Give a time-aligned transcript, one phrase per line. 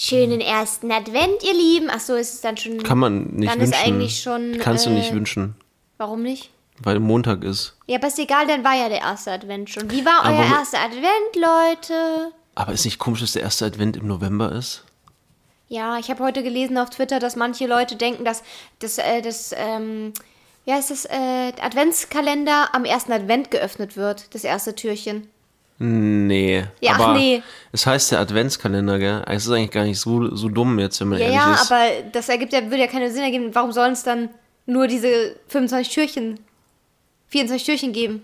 [0.00, 1.88] Schönen ersten Advent, ihr Lieben.
[1.90, 2.80] Ach so, ist es dann schon.
[2.84, 3.72] Kann man nicht Dann wünschen.
[3.72, 5.56] ist eigentlich schon, Kannst du äh, nicht wünschen,
[5.96, 6.50] Warum nicht?
[6.80, 7.74] weil Montag ist.
[7.88, 9.90] Ja, aber ist egal, dann war ja der erste Advent schon.
[9.90, 12.30] Wie war Aber euer erster Advent, Leute?
[12.54, 14.84] Aber ist nicht komisch, dass der erste Advent im November ist?
[15.66, 18.44] Ja, ich habe heute gelesen auf Twitter, dass manche Leute denken, dass
[18.78, 20.12] das, äh, das, ähm,
[20.64, 25.28] ja, ist das äh, Adventskalender am ersten Advent geöffnet wird, das erste Türchen.
[25.80, 26.64] Nee.
[26.80, 27.42] Ja, ach aber nee.
[27.70, 29.22] Es heißt der Adventskalender, gell?
[29.26, 31.70] Es ist eigentlich gar nicht so, so dumm jetzt, wenn man Ja, ehrlich ja, ist.
[31.70, 33.54] aber das ergibt ja, würde ja keinen Sinn ergeben.
[33.54, 34.28] Warum sollen es dann
[34.66, 36.40] nur diese 25 Türchen,
[37.28, 38.22] 24 Türchen geben?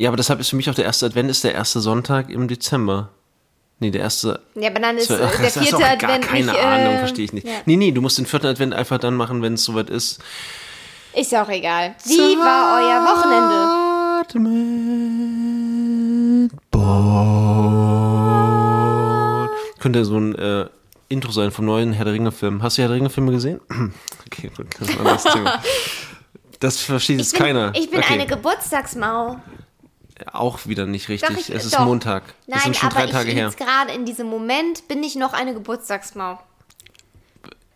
[0.00, 2.46] ja, aber deshalb ist für mich auch der erste Advent ist der erste Sonntag im
[2.46, 3.08] Dezember.
[3.80, 4.40] Nee, der erste.
[4.54, 6.98] Ja, aber dann ist äh, Ach, der vierte auch gar Advent keine nicht, Ahnung, äh,
[6.98, 7.46] verstehe ich nicht.
[7.48, 7.54] Ja.
[7.66, 10.20] Nee, nee, du musst den vierten Advent einfach dann machen, wenn es soweit ist.
[11.14, 11.96] Ist ja auch egal.
[12.04, 14.18] Wie war euer Wochenende?
[14.20, 14.34] Mit
[19.48, 19.50] Bord.
[19.78, 20.66] Könnte so ein äh,
[21.08, 22.62] Intro sein vom neuen Herr der Ringe-Film.
[22.62, 23.60] Hast du Herr der Ringe-Filme gesehen?
[24.26, 25.62] okay, gut, das ist ein anderes Thema.
[26.60, 27.70] Das versteht jetzt keiner.
[27.76, 28.14] ich bin okay.
[28.14, 29.40] eine Geburtstagsmau.
[30.32, 31.28] Auch wieder nicht richtig.
[31.28, 31.84] Doch, ich- es ist doch.
[31.84, 32.24] Montag.
[32.48, 33.44] Nein, das sind schon aber drei Tage ich her.
[33.44, 36.40] jetzt gerade in diesem Moment bin ich noch eine Geburtstagsmau.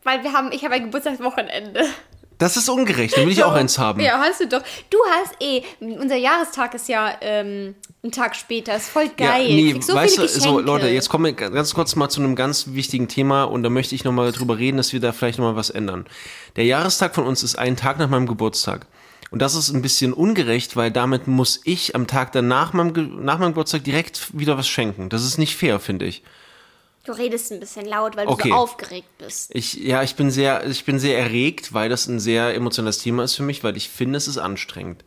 [0.03, 1.85] Weil wir haben, ich habe ein Geburtstagswochenende.
[2.43, 3.17] Das ist ungerecht.
[3.17, 4.01] Dann will ich auch eins haben.
[4.01, 4.63] Ja, hast du doch.
[4.91, 8.75] Du hast eh, unser Jahrestag ist ja ähm, ein Tag später.
[8.75, 9.49] Ist voll geil.
[9.49, 10.59] Ja, nee, so weißt viele du, so.
[10.59, 13.95] Leute, jetzt kommen wir ganz kurz mal zu einem ganz wichtigen Thema und da möchte
[13.95, 16.05] ich nochmal drüber reden, dass wir da vielleicht nochmal was ändern.
[16.57, 18.89] Der Jahrestag von uns ist ein Tag nach meinem Geburtstag.
[19.31, 23.39] Und das ist ein bisschen ungerecht, weil damit muss ich am Tag danach meinem, nach
[23.39, 25.11] meinem Geburtstag direkt wieder was schenken.
[25.11, 26.25] Das ist nicht fair, finde ich.
[27.05, 28.49] Du redest ein bisschen laut, weil Okay.
[28.51, 29.51] du so aufgeregt bist.
[29.55, 33.25] Ich, ja, ich bin sehr, ich bin sehr erregt, weil das ein sehr emotionales Thema
[33.25, 35.05] ist für mich, weil ich finde, es ist anstrengend.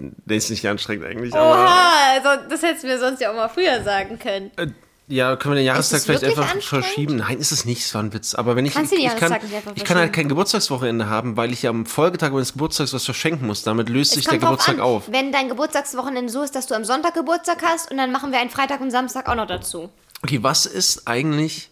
[0.00, 1.64] Der ist nicht anstrengend eigentlich, aber.
[1.64, 4.50] Oha, also das hättest du mir sonst ja auch mal früher sagen können.
[4.56, 4.66] Äh,
[5.08, 7.16] Ja, können wir den Jahrestag es vielleicht einfach verschieben?
[7.16, 8.34] Nein, ist es nicht, es war ein Witz.
[8.34, 10.12] Aber wenn ich, Kannst du ich, den ich, kann, Jahrestag nicht einfach ich kann halt
[10.12, 13.62] kein Geburtstagswochenende haben, weil ich ja am Folgetag meines Geburtstags was verschenken muss.
[13.62, 15.04] Damit löst sich Es der kommt drauf Geburtstag an, auf.
[15.12, 18.40] wenn dein Geburtstagswochenende so ist, dass du am Sonntag Geburtstag hast und dann machen wir
[18.40, 19.90] einen Freitag und Samstag auch noch dazu.
[20.26, 21.70] Okay, was ist eigentlich,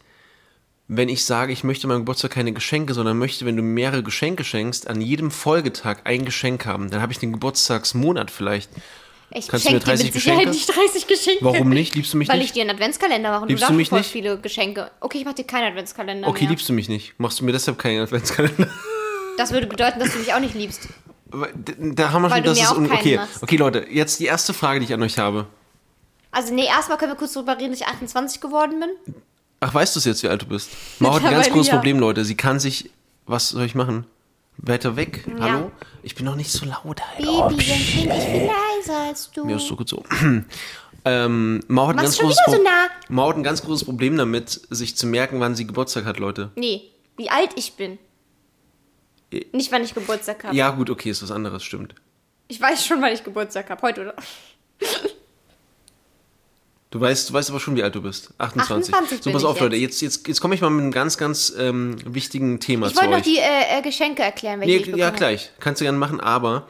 [0.86, 4.44] wenn ich sage, ich möchte meinem Geburtstag keine Geschenke, sondern möchte, wenn du mehrere Geschenke
[4.44, 6.88] schenkst, an jedem Folgetag ein Geschenk haben?
[6.90, 8.70] Dann habe ich den Geburtstagsmonat vielleicht.
[9.30, 10.56] Ich Kannst du mir schenk dir 30 mit Sicherheit Geschenke?
[10.56, 11.44] nicht 30 Geschenke.
[11.44, 11.96] Warum nicht?
[11.96, 12.46] Liebst du mich Weil nicht?
[12.48, 14.10] ich dir einen Adventskalender mache und Liebst du du darfst mich voll nicht?
[14.12, 14.90] viele Geschenke.
[15.00, 16.50] Okay, ich mache dir keinen Adventskalender Okay, mehr.
[16.50, 17.14] liebst du mich nicht?
[17.18, 18.68] Machst du mir deshalb keinen Adventskalender?
[19.36, 20.86] Das würde bedeuten, dass du mich auch nicht liebst.
[21.32, 23.16] Da haben wir Weil schon, das ist okay.
[23.16, 23.42] machst.
[23.42, 25.46] Okay, Leute, jetzt die erste Frage, die ich an euch habe.
[26.34, 29.14] Also nee, erstmal können wir kurz drüber reden, dass ich 28 geworden bin.
[29.60, 30.68] Ach, weißt du es jetzt, wie alt du bist?
[30.98, 31.74] Mauer hat ein ganz großes ja.
[31.74, 32.24] Problem, Leute.
[32.24, 32.90] Sie kann sich.
[33.26, 34.04] Was soll ich machen?
[34.58, 35.24] Weiter weg?
[35.40, 35.70] Hallo?
[36.02, 37.00] Ich bin noch nicht so laut.
[37.20, 39.44] Oh, Baby, dann bin ich viel leiser als du.
[39.44, 40.02] mir ist so gut so.
[41.04, 42.88] ähm, Mauer hat, ein ganz großes so nah.
[43.08, 46.50] Mauer hat ein ganz großes Problem damit, sich zu merken, wann sie Geburtstag hat, Leute.
[46.56, 46.82] Nee,
[47.16, 47.98] wie alt ich bin.
[49.52, 50.54] Nicht, wann ich Geburtstag habe.
[50.54, 51.94] Ja, gut, okay, ist was anderes, stimmt.
[52.46, 53.82] Ich weiß schon, wann ich Geburtstag habe.
[53.82, 54.14] Heute oder?
[56.94, 58.32] Du weißt, du weißt aber schon, wie alt du bist.
[58.38, 58.94] 28.
[58.94, 59.74] 28 so, pass ich auf, Leute.
[59.74, 60.00] jetzt.
[60.00, 63.10] Jetzt, jetzt, komme ich mal mit einem ganz, ganz ähm, wichtigen Thema Ich zu wollte
[63.10, 63.24] noch euch.
[63.24, 65.50] die äh, äh, Geschenke erklären, welche Nee, ich bekommen ja, gleich.
[65.58, 66.68] Kannst du gerne machen, aber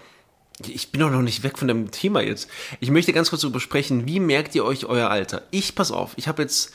[0.67, 2.49] ich bin doch noch nicht weg von dem Thema jetzt.
[2.81, 5.43] Ich möchte ganz kurz darüber sprechen, wie merkt ihr euch euer Alter?
[5.51, 6.73] Ich, pass auf, ich habe jetzt,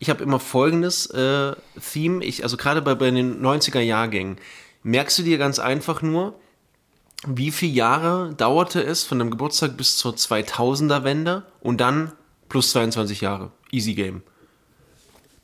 [0.00, 1.52] ich habe immer folgendes äh,
[1.92, 4.36] Theme, ich, also gerade bei, bei den 90er Jahrgängen,
[4.82, 6.34] merkst du dir ganz einfach nur,
[7.24, 12.10] wie viele Jahre dauerte es von deinem Geburtstag bis zur 2000er Wende und dann
[12.50, 13.50] plus 22 Jahre.
[13.72, 14.22] Easy Game.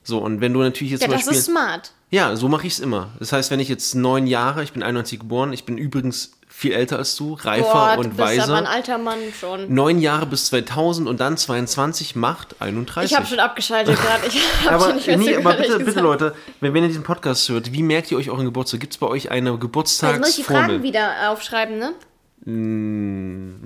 [0.03, 1.39] So, und wenn du natürlich jetzt Ja, das Beispiel...
[1.39, 1.93] ist smart.
[2.11, 3.11] Ja, so mache ich es immer.
[3.19, 6.73] Das heißt, wenn ich jetzt neun Jahre, ich bin 91 geboren, ich bin übrigens viel
[6.73, 8.69] älter als du, reifer Boah, und bist aber ein weiser.
[8.69, 9.75] alter Mann schon.
[9.75, 13.11] Neun Jahre bis 2000 und dann 22 macht 31.
[13.11, 14.27] Ich habe schon abgeschaltet gerade.
[14.29, 16.05] Ich hab aber, schon nicht mehr nee, aber bitte, bitte gesagt.
[16.05, 18.81] Leute, wenn, wenn ihr diesen Podcast hört, wie merkt ihr euch euren Geburtstag?
[18.81, 19.91] Gibt es bei euch eine Also muss
[20.31, 20.83] ich die Fragen Geburtstagsformel?
[20.83, 21.93] wieder aufschreiben, ne?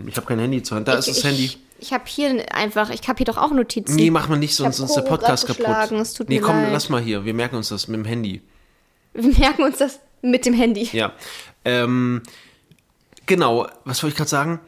[0.08, 0.88] Ich habe kein Handy zur Hand.
[0.88, 1.58] Da ist das ich, Handy.
[1.80, 3.96] Ich, habe hier einfach, ich habe hier doch auch Notizen.
[3.96, 5.92] Nee, mach mal nicht, sonst ist der Podcast kaputt.
[5.92, 6.72] es tut nee, mir komm, leid.
[6.72, 7.24] lass mal hier.
[7.24, 8.42] Wir merken uns das mit dem Handy.
[9.14, 10.88] Wir merken uns das mit dem Handy.
[10.92, 11.12] Ja.
[11.64, 12.22] Ähm,
[13.26, 14.60] genau, was wollte ich gerade sagen?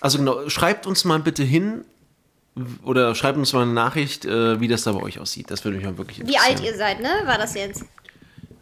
[0.00, 1.84] Also genau, schreibt uns mal bitte hin
[2.84, 5.50] oder schreibt uns mal eine Nachricht, äh, wie das da bei euch aussieht.
[5.50, 6.56] Das würde mich mal wirklich Wie interessieren.
[6.56, 7.10] alt ihr seid, ne?
[7.24, 7.84] War das jetzt?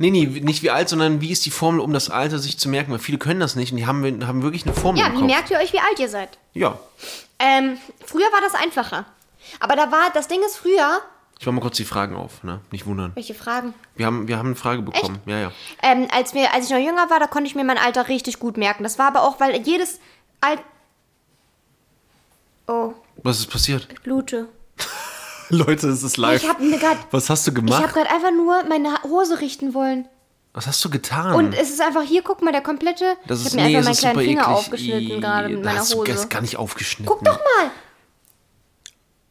[0.01, 2.69] Nee, nee, nicht wie alt, sondern wie ist die Formel, um das Alter sich zu
[2.69, 2.93] merken?
[2.93, 5.19] Weil viele können das nicht und die haben, haben wirklich eine Formel Ja, im wie
[5.19, 5.27] Kopf.
[5.27, 6.39] merkt ihr euch, wie alt ihr seid?
[6.55, 6.79] Ja.
[7.39, 9.05] Ähm, früher war das einfacher.
[9.61, 11.01] Aber da war, das Ding ist früher.
[11.39, 12.61] Ich mache mal kurz die Fragen auf, ne?
[12.73, 13.13] Nicht wundern.
[13.15, 13.73] Welche Fragen?
[13.95, 15.21] Wir haben, wir haben eine Frage bekommen.
[15.25, 15.53] Ja, ja.
[15.83, 18.41] Ähm, als, wir, als ich noch jünger war, da konnte ich mir mein Alter richtig
[18.41, 18.83] gut merken.
[18.83, 20.01] Das war aber auch, weil jedes
[20.41, 20.59] Alt.
[22.67, 22.93] Oh,
[23.23, 23.89] Was ist passiert?
[23.91, 24.49] ich blute.
[25.49, 26.43] Leute, es ist live.
[26.43, 27.83] Ich habe mir gerade Was hast du ich gemacht?
[27.83, 30.07] habe gerade einfach nur meine Hose richten wollen.
[30.55, 31.35] Was hast du getan?
[31.35, 33.17] Und es ist einfach hier, guck mal, der komplette.
[33.27, 34.57] das ich ist, habe mir nee, einfach meinen kleinen Finger eklig.
[34.57, 36.13] aufgeschnitten gerade mit meiner hast du Hose.
[36.13, 37.07] das gar nicht aufgeschnitten.
[37.07, 37.71] Guck doch mal.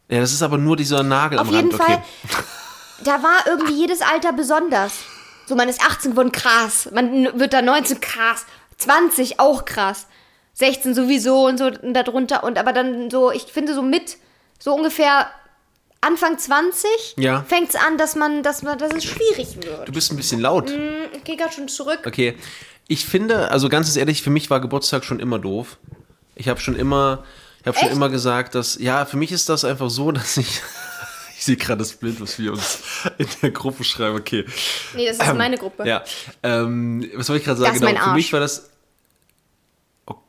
[0.08, 1.82] Ja, das ist aber nur dieser Nagel Auf am jeden Rand.
[1.82, 2.44] Fall, Okay.
[3.04, 4.92] da war irgendwie jedes Alter besonders.
[5.46, 6.88] So, man ist 18 geworden, krass.
[6.92, 8.46] Man wird da 19, krass.
[8.78, 10.06] 20, auch krass.
[10.54, 12.42] 16 sowieso und so und darunter.
[12.44, 14.16] Und aber dann so, ich finde so mit,
[14.58, 15.30] so ungefähr
[16.00, 17.42] Anfang 20 Ja.
[17.42, 19.88] fängt es an, dass man, dass man, dass es schwierig wird.
[19.88, 20.70] Du bist ein bisschen laut.
[21.12, 22.00] Ich gehe gerade schon zurück.
[22.06, 22.36] Okay.
[22.86, 25.76] Ich finde, also ganz ehrlich, für mich war Geburtstag schon immer doof.
[26.36, 27.24] Ich habe schon immer,
[27.60, 30.60] ich habe schon immer gesagt, dass, ja, für mich ist das einfach so, dass ich,
[31.36, 32.78] ich sehe gerade das Bild, was wir uns
[33.18, 34.16] in der Gruppe schreiben.
[34.16, 34.44] Okay.
[34.94, 35.86] Nee, das ist meine Gruppe.
[35.86, 36.04] Ja.
[36.44, 37.70] Ähm, was wollte ich gerade sagen?
[37.72, 38.32] Das ist mein Genau, für mich Arsch.
[38.34, 38.70] war das,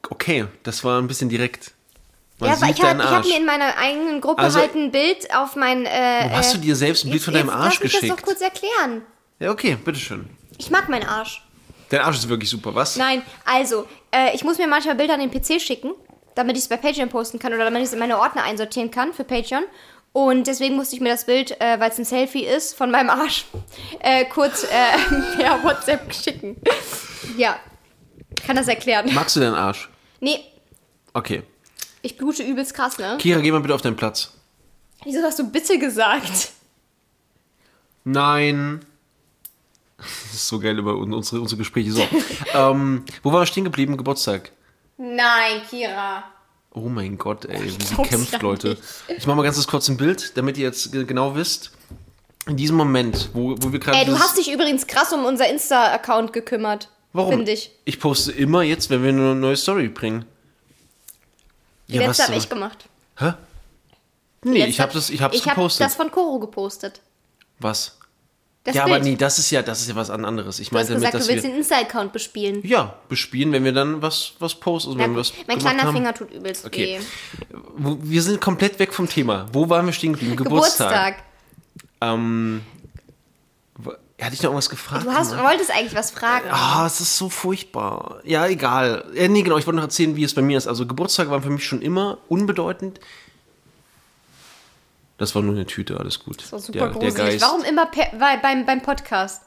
[0.10, 1.74] okay, das war ein bisschen direkt.
[2.40, 3.28] Man ja, sieht ich, hab- deinen ich habe Arsch.
[3.28, 5.86] mir in meiner eigenen Gruppe Also- halt ein Bild auf mein.
[5.86, 8.04] Äh, hast äh, du dir selbst ein Bild von deinem jetzt Arsch lass geschickt?
[8.12, 9.02] das doch kurz erklären.
[9.40, 10.30] Ja, okay, bitteschön.
[10.58, 11.44] Ich mag meinen Arsch.
[11.90, 12.96] Dein Arsch ist wirklich super, was?
[12.98, 15.92] Nein, also, äh, ich muss mir manchmal Bilder an den PC schicken,
[16.36, 18.92] damit ich es bei Patreon posten kann oder damit ich es in meine Ordner einsortieren
[18.92, 19.64] kann für Patreon.
[20.12, 23.10] Und deswegen musste ich mir das Bild, äh, weil es ein Selfie ist, von meinem
[23.10, 23.46] Arsch,
[24.02, 24.68] äh, kurz äh,
[25.38, 26.58] per WhatsApp schicken.
[27.38, 27.58] Ja,
[28.46, 29.10] kann das erklären.
[29.14, 29.90] Magst du deinen Arsch?
[30.20, 30.40] Nee,
[31.14, 31.42] Okay.
[32.02, 33.18] Ich blute übelst krass, ne?
[33.20, 34.32] Kira, geh mal bitte auf deinen Platz.
[35.04, 36.52] Wieso hast du bitte gesagt?
[38.04, 38.82] Nein.
[39.98, 41.92] Das ist so geil über un- unsere, unsere Gespräche.
[41.92, 42.02] So.
[42.54, 43.98] ähm, wo waren wir stehen geblieben?
[43.98, 44.52] Geburtstag.
[44.98, 46.24] Nein, Kira.
[46.72, 48.78] Oh mein Gott, ey, wie sie kämpft, Leute.
[49.18, 51.72] Ich mache mal ganz kurz ein Bild, damit ihr jetzt ge- genau wisst.
[52.48, 53.98] In diesem Moment, wo, wo wir gerade.
[53.98, 56.90] Ey, du hast dich übrigens krass um unser Insta-Account gekümmert.
[57.12, 57.34] Warum?
[57.34, 57.72] Finde ich.
[57.86, 60.26] Ich poste immer jetzt, wenn wir eine neue Story bringen.
[61.90, 62.86] Die letzte habe ich gemacht.
[63.18, 63.34] Hä?
[64.44, 65.86] Nee, ich habe das, ich hab's Ich habe gepostet.
[65.86, 67.02] das von Koro gepostet.
[67.60, 67.98] Was?
[68.64, 68.96] Das ja, Bild.
[68.98, 70.60] aber nee, das ist ja, das ist ja was an anderes.
[70.60, 72.62] Ich Du hast meinte gesagt, damit, du dass willst wir den Insta-Account bespielen.
[72.66, 75.96] ja bespielen, wenn wir dann was was posten, also wenn wir was mein kleiner haben.
[75.96, 77.00] Finger tut übelst Okay.
[77.00, 77.96] weh.
[78.04, 79.48] Wir sind komplett weg vom Thema.
[79.52, 80.36] Wo waren wir stehen geblieben?
[80.36, 80.90] Geburtstag.
[80.90, 81.24] Geburtstag.
[82.02, 82.62] Ähm,
[84.20, 85.06] wo- hatte ich noch irgendwas gefragt?
[85.06, 85.44] Du hast, Mann?
[85.46, 86.48] wolltest eigentlich was fragen.
[86.52, 88.20] Ah, es ist so furchtbar.
[88.24, 89.06] Ja, egal.
[89.14, 90.68] Ja, nee, genau, ich wollte noch erzählen, wie es bei mir ist.
[90.68, 93.00] Also Geburtstag waren für mich schon immer unbedeutend.
[95.18, 96.42] Das war nur eine Tüte, alles gut.
[96.42, 97.16] Das war super der, der gruselig.
[97.18, 97.42] Geist.
[97.42, 99.42] Warum immer per, bei, beim, beim Podcast?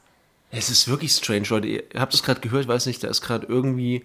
[0.51, 1.67] Es ist wirklich strange, Leute.
[1.67, 4.05] Ihr habt es gerade gehört, weiß nicht, da ist gerade irgendwie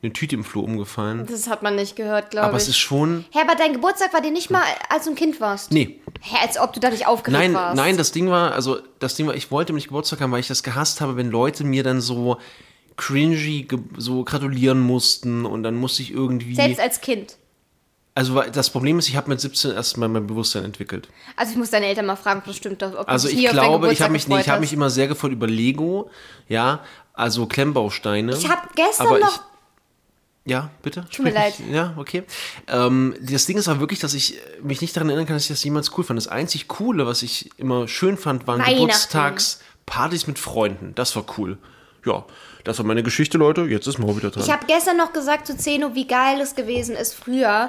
[0.00, 1.26] eine Tüte im Flur umgefallen.
[1.26, 2.48] Das hat man nicht gehört, glaube ich.
[2.50, 3.24] Aber es ist schon.
[3.30, 5.72] Hä, aber dein Geburtstag war dir nicht mal, als du ein Kind warst?
[5.72, 6.00] Nee.
[6.20, 7.76] Hä, als ob du da nicht aufgeregt Nein, warst.
[7.76, 10.48] nein, das Ding war, also das Ding war, ich wollte nicht Geburtstag haben, weil ich
[10.48, 12.38] das gehasst habe, wenn Leute mir dann so
[12.96, 13.66] cringy
[13.96, 16.54] so gratulieren mussten und dann musste ich irgendwie.
[16.54, 17.36] Selbst als Kind.
[18.14, 21.08] Also das Problem ist, ich habe mit 17 erst mal mein Bewusstsein entwickelt.
[21.36, 22.82] Also ich muss deine Eltern mal fragen, ob das stimmt.
[22.82, 24.60] Ob du Also ich hier glaube, ich habe mich, nee, gefreut ich habe hast.
[24.62, 26.10] mich immer sehr gefreut über Lego,
[26.48, 26.80] ja,
[27.14, 28.32] also Klemmbausteine.
[28.32, 29.42] Ich habe gestern noch...
[30.48, 31.04] Ja, bitte.
[31.12, 31.54] Tut mir leid.
[31.70, 32.24] Ja, okay.
[32.68, 35.50] Ähm, das Ding ist aber wirklich, dass ich mich nicht daran erinnern kann, dass ich
[35.50, 36.16] das jemals cool fand.
[36.16, 38.64] Das einzig Coole, was ich immer schön fand, waren.
[38.64, 40.94] Geburtstagspartys mit Freunden.
[40.94, 41.58] Das war cool.
[42.06, 42.24] Ja,
[42.64, 43.62] das war meine Geschichte, Leute.
[43.62, 44.42] Jetzt ist Mo wieder dran.
[44.42, 47.68] Ich habe gestern noch gesagt zu Zeno, wie geil es gewesen ist früher.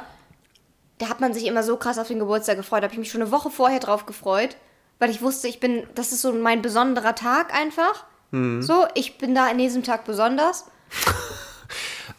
[0.99, 2.81] Da hat man sich immer so krass auf den Geburtstag gefreut.
[2.81, 4.55] Da habe ich mich schon eine Woche vorher drauf gefreut,
[4.99, 8.05] weil ich wusste, ich bin, das ist so mein besonderer Tag einfach.
[8.31, 8.62] Mhm.
[8.62, 10.65] So, ich bin da an diesem Tag besonders.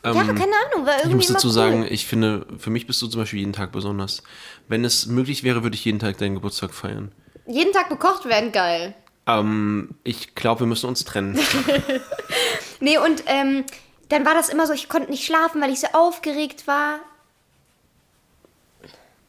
[0.05, 0.25] ja, keine
[0.73, 1.53] Ahnung, war irgendwie Ähm, ich muss dazu cool.
[1.53, 4.23] sagen, ich finde, für mich bist du zum Beispiel jeden Tag besonders.
[4.69, 7.13] Wenn es möglich wäre, würde ich jeden Tag deinen Geburtstag feiern.
[7.47, 8.95] jeden Tag bekocht werden, geil.
[9.27, 11.39] Ähm, ich glaube, wir müssen uns trennen.
[12.83, 13.65] Nee, und ähm,
[14.09, 17.01] dann war das immer so, ich konnte nicht schlafen, weil ich so aufgeregt war.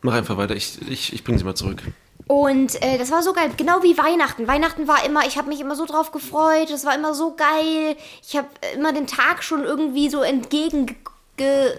[0.02, 0.56] Mach einfach weiter.
[0.56, 1.82] Ich, ich, ich bringe sie mal zurück.
[2.28, 4.48] Und äh, das war so geil, genau wie Weihnachten.
[4.48, 7.96] Weihnachten war immer, ich habe mich immer so drauf gefreut, das war immer so geil.
[8.22, 10.96] Ich habe immer den Tag schon irgendwie so entgegen
[11.38, 11.78] ge,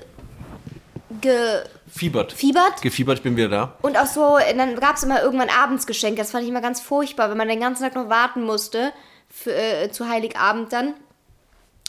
[1.21, 1.63] ge,
[1.95, 2.33] Fiebert.
[2.33, 2.81] Fiebert.
[2.81, 3.77] Gefiebert, ich bin wieder da.
[3.83, 6.23] Und auch so, äh, dann gab es immer irgendwann abends Geschenke.
[6.23, 8.93] Das fand ich immer ganz furchtbar, wenn man den ganzen Tag noch warten musste
[9.29, 10.95] für, äh, zu Heiligabend dann.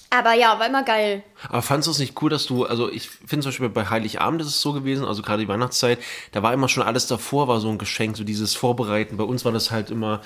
[0.09, 1.23] Aber ja, war immer geil.
[1.49, 4.41] Aber fandest du es nicht cool, dass du, also ich finde zum Beispiel bei Heiligabend
[4.41, 5.97] ist es so gewesen, also gerade die Weihnachtszeit,
[6.33, 9.17] da war immer schon alles davor, war so ein Geschenk, so dieses Vorbereiten.
[9.17, 10.21] Bei uns war das halt immer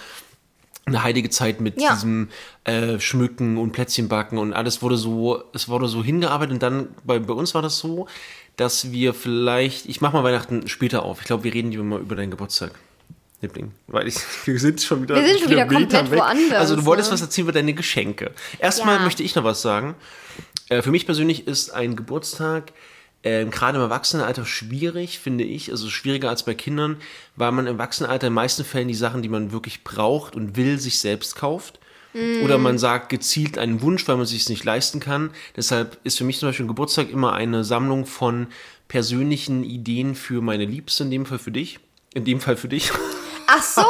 [0.86, 1.94] eine heilige Zeit mit Ja.
[1.94, 2.30] diesem
[2.66, 7.20] äh, Schmücken und Plätzchenbacken und alles wurde so, es wurde so hingearbeitet und dann, bei,
[7.20, 8.08] bei uns war das so,
[8.58, 11.22] dass wir vielleicht, ich mach mal Weihnachten später auf.
[11.22, 12.72] Ich glaube, wir reden lieber mal über deinen Geburtstag.
[13.42, 14.16] Liebling, weil ich,
[14.46, 17.14] wir sind schon wieder, Wir sind schon wieder komplett woanders, Also du wolltest ne?
[17.14, 18.32] was erzählen über deine Geschenke.
[18.60, 19.04] Erstmal Ja.
[19.04, 19.96] möchte ich noch was sagen.
[20.70, 22.74] Äh, für mich persönlich ist ein Geburtstag
[23.24, 26.98] ähm, gerade im Erwachsenenalter schwierig, finde ich, also schwieriger als bei Kindern,
[27.36, 30.56] weil man im Erwachsenenalter in den meisten Fällen die Sachen, die man wirklich braucht und
[30.56, 31.80] will, sich selbst kauft.
[32.44, 35.30] Oder man sagt gezielt einen Wunsch, weil man sich es nicht leisten kann.
[35.56, 38.48] Deshalb ist für mich zum Beispiel ein Geburtstag immer eine Sammlung von
[38.88, 41.80] persönlichen Ideen für meine Liebste, in dem Fall für dich.
[42.16, 42.92] In dem Fall für dich.
[43.48, 43.84] Ach so.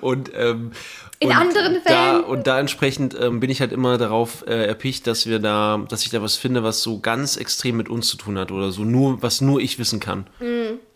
[0.00, 0.72] Und, ähm,
[1.18, 2.24] In und anderen da, Fällen?
[2.24, 6.02] Und da entsprechend ähm, bin ich halt immer darauf äh, erpicht, dass wir da, dass
[6.02, 8.82] ich da was finde, was so ganz extrem mit uns zu tun hat oder so
[8.82, 10.26] nur, was nur ich wissen kann.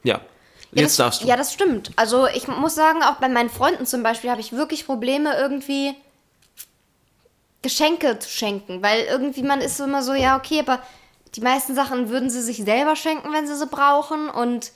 [0.03, 0.21] Ja.
[0.73, 1.27] Ja, Jetzt das, darfst du.
[1.27, 1.91] Ja, das stimmt.
[1.97, 5.95] Also ich muss sagen, auch bei meinen Freunden zum Beispiel habe ich wirklich Probleme irgendwie
[7.63, 10.81] Geschenke zu schenken, weil irgendwie man ist so immer so, ja okay, aber
[11.35, 14.73] die meisten Sachen würden sie sich selber schenken, wenn sie sie brauchen und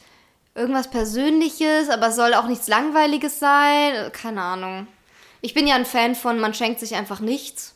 [0.55, 4.87] irgendwas Persönliches, aber es soll auch nichts Langweiliges sein, keine Ahnung.
[5.41, 7.75] Ich bin ja ein Fan von, man schenkt sich einfach nichts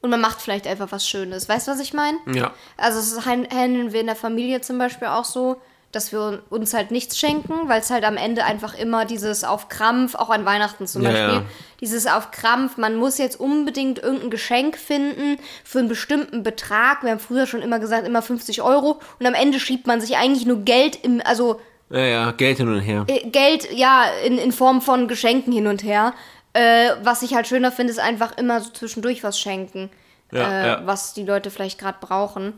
[0.00, 1.48] und man macht vielleicht einfach was Schönes.
[1.48, 2.18] Weißt du, was ich meine?
[2.32, 2.52] Ja.
[2.76, 5.60] Also das handeln wir in der Familie zum Beispiel auch so,
[5.92, 9.68] dass wir uns halt nichts schenken, weil es halt am Ende einfach immer dieses auf
[9.68, 11.42] Krampf, auch an Weihnachten zum Ja, Beispiel, ja.
[11.80, 17.02] dieses auf Krampf, man muss jetzt unbedingt irgendein Geschenk finden für einen bestimmten Betrag.
[17.02, 20.16] Wir haben früher schon immer gesagt, immer 50 Euro und am Ende schiebt man sich
[20.16, 23.04] eigentlich nur Geld im, also Ja, ja, Geld hin und her.
[23.08, 26.14] äh, Geld, ja, in, in Form von Geschenken hin und her.
[26.52, 29.90] Äh, was ich halt schöner finde, ist einfach immer so zwischendurch was schenken,
[30.32, 30.80] Ja, äh, ja.
[30.86, 32.54] was die Leute vielleicht gerade brauchen.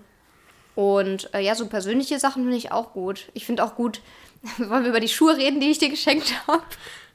[0.75, 3.29] Und äh, ja, so persönliche Sachen finde ich auch gut.
[3.35, 4.01] Ich finde auch gut,
[4.59, 6.62] wollen wir über die Schuhe reden, die ich dir geschenkt habe?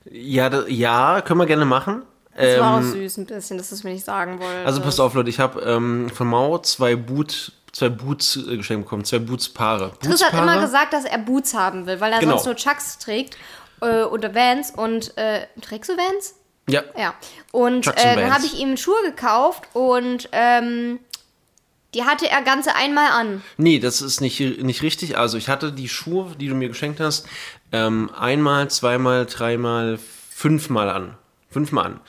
[0.10, 2.04] Ja, da, ja, können wir gerne machen.
[2.36, 4.66] Das war auch Ähm, süß ein bisschen, dass du es mir nicht sagen wolltest.
[4.68, 8.86] Also passt auf, Leute, ich habe ähm, von Mao zwei Boot, zwei Boots äh, geschenkt
[8.86, 9.92] bekommen, zwei Boots-Paare.
[10.00, 10.44] Chris hat Boots-Paare?
[10.44, 12.34] immer gesagt, dass er Boots haben will, weil er Genau.
[12.38, 13.38] sonst nur Chucks trägt
[13.82, 16.36] äh, oder Vans und äh, trägst du Vans?
[16.70, 17.14] Ja, Ja.
[17.52, 18.36] Und Chucks äh, dann Vans.
[18.36, 21.00] habe ich ihm Schuhe gekauft und ähm,
[21.94, 23.42] die hatte er ganze einmal an.
[23.56, 25.18] Nee, das ist nicht, nicht richtig.
[25.18, 27.26] Also ich hatte die Schuhe, die du mir geschenkt hast,
[27.72, 29.98] ähm, einmal, zweimal, dreimal,
[30.30, 31.18] fünfmal an.
[31.50, 32.00] Fünfmal an.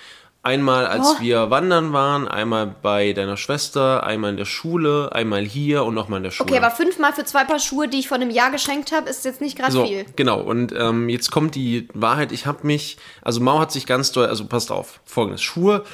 [0.45, 1.21] Einmal, als Oh.
[1.21, 6.19] wir wandern waren, einmal bei deiner Schwester, einmal in der Schule, einmal hier und nochmal
[6.19, 6.49] in der Schule.
[6.49, 9.25] Okay, aber fünfmal für zwei Paar Schuhe, die ich vor einem Jahr geschenkt habe, ist
[9.25, 10.07] jetzt nicht gerade so, viel.
[10.17, 10.41] genau.
[10.41, 12.31] Und ähm, jetzt kommt die Wahrheit.
[12.33, 15.43] Ich habe mich, also Mau hat sich ganz doll, also passt auf, folgendes.
[15.43, 15.85] Schuhe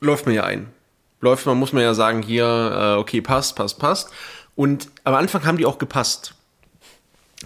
[0.00, 0.72] läuft mir ja ein.
[1.20, 2.44] Läuft man, muss man ja sagen, hier,
[2.96, 4.10] äh, okay, passt, passt, passt.
[4.56, 6.34] Und am Anfang haben die auch gepasst.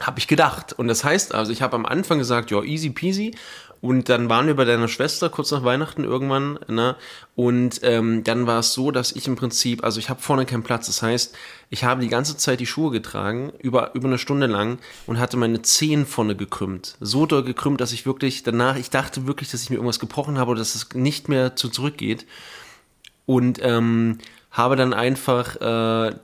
[0.00, 0.72] Habe ich gedacht.
[0.72, 3.34] Und das heißt also, ich habe am Anfang gesagt, ja, easy peasy.
[3.80, 6.96] Und dann waren wir bei deiner Schwester kurz nach Weihnachten irgendwann, ne?
[7.36, 10.64] Und ähm, dann war es so, dass ich im Prinzip, also ich habe vorne keinen
[10.64, 10.86] Platz.
[10.86, 11.36] Das heißt,
[11.70, 15.36] ich habe die ganze Zeit die Schuhe getragen, über, über eine Stunde lang und hatte
[15.36, 16.96] meine Zehen vorne gekrümmt.
[17.00, 20.38] So doll gekrümmt, dass ich wirklich danach, ich dachte wirklich, dass ich mir irgendwas gebrochen
[20.38, 22.26] habe oder dass es nicht mehr zu zurückgeht.
[23.26, 24.18] Und ähm,
[24.50, 26.16] habe dann einfach äh,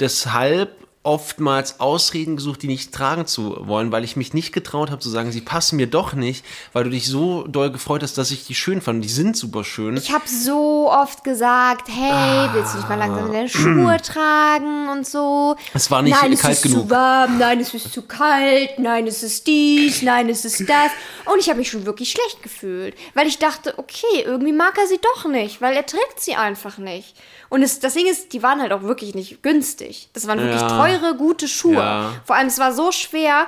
[0.00, 5.00] deshalb oftmals Ausreden gesucht, die nicht tragen zu wollen, weil ich mich nicht getraut habe
[5.00, 8.30] zu sagen, sie passen mir doch nicht, weil du dich so doll gefreut hast, dass
[8.30, 9.04] ich die schön fand.
[9.04, 9.98] Die sind super schön.
[9.98, 15.06] Ich habe so oft gesagt, hey, willst du nicht mal langsam deine Schuhe tragen und
[15.06, 15.56] so.
[15.74, 16.84] Es war nicht nein, es kalt ist genug.
[16.84, 20.90] zu warm, nein, es ist zu kalt, nein, es ist dies, nein, es ist das.
[21.26, 24.86] Und ich habe mich schon wirklich schlecht gefühlt, weil ich dachte, okay, irgendwie mag er
[24.86, 27.14] sie doch nicht, weil er trägt sie einfach nicht.
[27.54, 30.08] Und es, das Ding ist, die waren halt auch wirklich nicht günstig.
[30.12, 30.68] Das waren wirklich Ja.
[30.68, 31.74] teure, gute Schuhe.
[31.74, 32.12] Ja.
[32.24, 33.46] Vor allem, es war so schwer,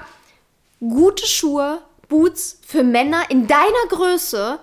[0.78, 4.60] gute Schuhe, Boots für Männer in deiner Größe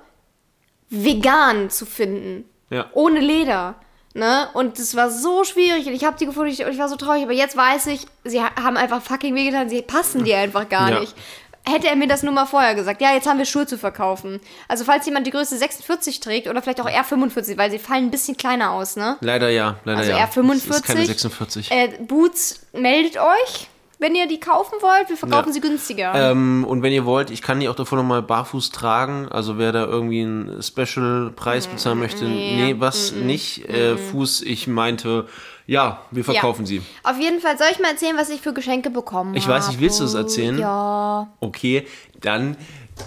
[0.90, 2.46] vegan zu finden.
[2.70, 2.90] Ja.
[2.94, 3.76] Ohne Leder.
[4.16, 4.48] Ne?
[4.54, 6.96] Und das war so schwierig und ich habe die gefunden ich, und ich war so
[6.96, 7.24] traurig.
[7.24, 10.92] Aber jetzt weiß ich, sie ha- haben einfach fucking wehgetan, sie passen dir einfach gar
[10.92, 11.00] Ja.
[11.00, 11.16] nicht.
[11.66, 14.42] Hätte er mir das nur mal vorher gesagt, ja, jetzt haben wir Schuhe zu verkaufen.
[14.68, 18.12] Also falls jemand die Größe 46 trägt oder vielleicht auch R45, weil sie fallen ein
[18.12, 19.16] bisschen kleiner aus, ne?
[19.22, 20.26] Leider ja, leider Also ja.
[20.26, 20.56] R45.
[20.56, 21.72] Es ist keine 46.
[21.72, 25.08] Äh, Boots, meldet euch, wenn ihr die kaufen wollt.
[25.08, 25.54] Wir verkaufen Ja.
[25.54, 26.14] sie günstiger.
[26.32, 29.30] Ähm, und wenn ihr wollt, ich kann die auch davor nochmal barfuß tragen.
[29.30, 33.70] Also wer da irgendwie einen Special-Preis bezahlen möchte, nee, nee, was nicht.
[33.70, 35.28] Äh, Fuß, ich meinte,
[35.66, 36.68] ja, wir verkaufen ja.
[36.68, 36.82] sie.
[37.04, 39.56] Auf jeden Fall soll ich mal erzählen, was ich für Geschenke bekommen Ich habe.
[39.56, 40.58] weiß nicht, willst du es erzählen?
[40.58, 41.32] Ja.
[41.40, 41.88] Okay,
[42.20, 42.58] dann,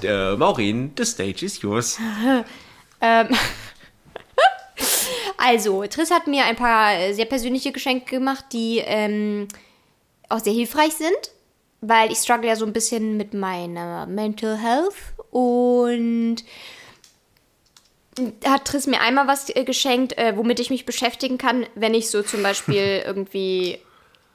[0.02, 1.98] äh, Maureen, the stage is yours.
[3.00, 3.28] Ähm.
[5.38, 9.48] Also, Triss hat mir ein paar äh, sehr persönliche Geschenke gemacht, die ähm,
[10.28, 11.30] auch sehr hilfreich sind,
[11.82, 14.94] weil ich struggle ja so ein bisschen mit meiner Mental Health
[15.30, 16.36] und
[18.44, 22.10] hat Triss mir einmal was äh, geschenkt, äh, womit ich mich beschäftigen kann, wenn ich
[22.10, 23.78] so zum Beispiel irgendwie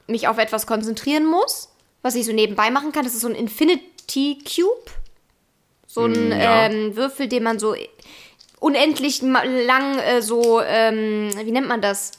[0.06, 1.68] mich auf etwas konzentrieren muss,
[2.02, 3.04] was ich so nebenbei machen kann.
[3.04, 4.90] Das ist so ein Infinity Cube.
[5.86, 6.66] So ein Ja.
[6.66, 7.74] ähm, Würfel, den man so
[8.60, 12.12] unendlich lang äh, so, ähm, wie nennt man das?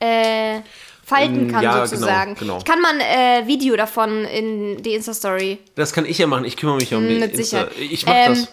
[0.00, 0.60] Äh,
[1.04, 2.34] falten Ähm, kann, ja, genau, sozusagen.
[2.34, 2.58] genau.
[2.58, 6.44] Ich kann mal ein äh, Video davon in die Insta-Story Das kann ich ja machen.
[6.44, 7.68] Ich kümmere mich ja um die Hm, mit Insta.
[7.70, 7.72] Sicherheit.
[7.92, 8.48] Ich mache Ähm, das.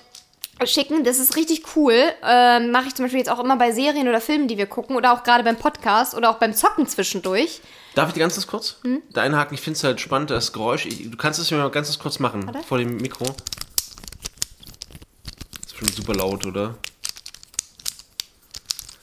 [0.67, 1.03] Schicken.
[1.03, 1.95] Das ist richtig cool.
[2.23, 4.95] Ähm, Mache ich zum Beispiel jetzt auch immer bei Serien oder Filmen, die wir gucken
[4.95, 7.61] oder auch gerade beim Podcast oder auch beim Zocken zwischendurch.
[7.95, 8.77] Darf ich dir ganz kurz?
[8.83, 9.01] Hm?
[9.11, 10.85] Da einhaken, ich finde es halt spannend, das Geräusch.
[10.85, 12.45] Ich, du kannst es mir mal ganz kurz machen.
[12.45, 12.63] Warte.
[12.63, 13.25] Vor dem Mikro.
[15.65, 16.75] ist schon super laut, oder?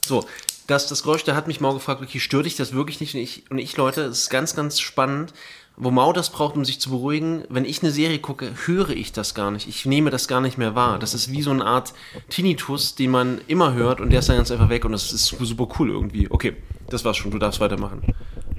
[0.07, 0.25] So,
[0.69, 3.15] das, das Geräusch, da hat mich Mau gefragt, okay, stört dich das wirklich nicht?
[3.15, 5.33] Und ich, und ich Leute, es ist ganz, ganz spannend,
[5.81, 7.45] wo Mau das braucht, um sich zu beruhigen.
[7.49, 9.69] Wenn ich eine Serie gucke, höre ich das gar nicht.
[9.69, 10.99] Ich nehme das gar nicht mehr wahr.
[10.99, 11.93] Das ist wie so eine Art
[12.29, 15.27] Tinnitus, den man immer hört und der ist dann ganz einfach weg und das ist
[15.27, 16.29] super cool irgendwie.
[16.31, 16.57] Okay,
[16.91, 18.15] das war's schon, du darfst weitermachen.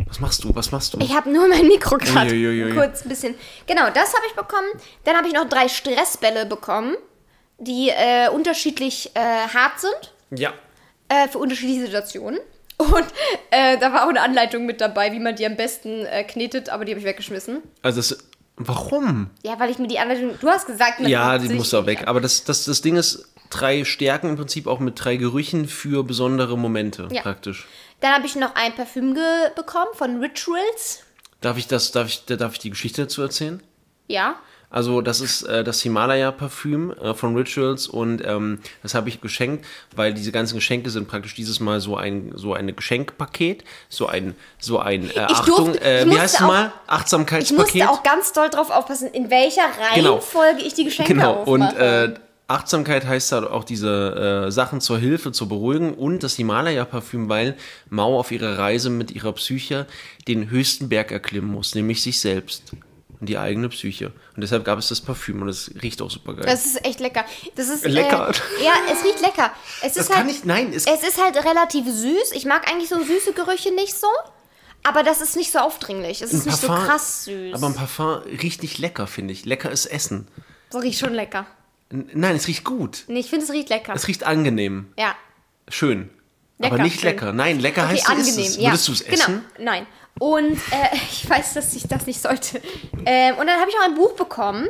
[0.08, 0.56] Was machst du?
[0.56, 1.00] Was machst du?
[1.00, 3.36] Ich habe nur mein Mikro gerade kurz ein bisschen.
[3.68, 4.68] Genau, das habe ich bekommen.
[5.04, 6.96] Dann habe ich noch drei Stressbälle bekommen,
[7.60, 10.54] die äh, unterschiedlich äh, hart sind Ja.
[11.10, 12.40] äh, für unterschiedliche Situationen.
[12.79, 13.05] Und
[13.51, 16.69] äh, da war auch eine Anleitung mit dabei, wie man die am besten äh, knetet,
[16.69, 17.62] aber die habe ich weggeschmissen.
[17.81, 18.17] Also das,
[18.55, 19.29] warum?
[19.43, 20.31] Ja, weil ich mir die Anleitung.
[20.39, 22.07] Du hast gesagt, man Ja, die muss auch weg.
[22.07, 26.03] Aber das, das, das Ding ist, drei Stärken im Prinzip auch mit drei Gerüchen für
[26.05, 27.21] besondere Momente Ja.
[27.21, 27.67] praktisch.
[28.00, 29.13] Dann habe ich noch ein Parfüm
[29.55, 31.03] bekommen von Rituals.
[31.41, 33.62] Darf ich das, darf ich, darf ich die Geschichte dazu erzählen?
[34.07, 34.36] Ja.
[34.72, 39.66] Also das ist äh, das Himalaya-Parfüm äh, von Rituals und ähm, das habe ich geschenkt,
[39.96, 44.36] weil diese ganzen Geschenke sind praktisch dieses Mal so ein so ein Geschenkpaket, so ein
[44.60, 47.74] so ein äh, Achtung, durfte- äh, ich wie heißt es auch- mal Ich Achtsamkeitspaket.
[47.74, 49.64] musste auch ganz doll drauf aufpassen, in welcher
[49.96, 50.14] Genau.
[50.16, 52.14] Reihenfolge ich die Geschenke Genau, und aufmache.
[52.16, 57.30] äh, Achtsamkeit heißt halt auch diese äh, Sachen zur Hilfe, zur Beruhigen und das Himalaya-Parfüm,
[57.30, 57.56] weil
[57.90, 59.86] Mao auf ihrer Reise mit ihrer Psyche
[60.28, 62.72] den höchsten Berg erklimmen muss, nämlich sich selbst
[63.20, 64.08] und die eigene Psyche.
[64.36, 66.46] Und deshalb gab es das Parfüm und es riecht auch super geil.
[66.46, 67.26] Das ist echt lecker.
[67.56, 68.32] Das ist Lecker.
[68.60, 69.52] Äh, ja, es riecht lecker.
[69.82, 72.32] Es Das ist kann halt, ich- nein, es- es ist halt relativ süß.
[72.34, 74.08] Ich mag eigentlich so süße Gerüche nicht so,
[74.84, 76.22] aber das ist nicht so aufdringlich.
[76.22, 77.54] Es ist nicht so krass süß.
[77.56, 79.46] Aber ein Parfum riecht nicht lecker, finde ich.
[79.46, 80.28] Lecker ist Essen.
[80.70, 81.46] so riecht schon lecker.
[81.92, 83.04] Nein, es riecht gut.
[83.08, 83.94] Nee, ich finde es riecht lecker.
[83.96, 84.94] Es riecht angenehm.
[84.98, 85.16] ja.
[85.68, 86.10] Schön.
[86.58, 87.10] Lecker, aber nicht schön.
[87.10, 87.32] lecker.
[87.32, 88.40] Nein, lecker Okay, heißt angenehm.
[88.40, 88.58] es.
[88.58, 88.70] Ja.
[88.70, 89.46] Würdest du es essen?
[89.55, 89.88] Genau, nein.
[90.17, 92.61] Und äh, ich weiß, dass ich das nicht sollte.
[93.05, 94.69] Ähm, und dann habe ich noch ein Buch bekommen.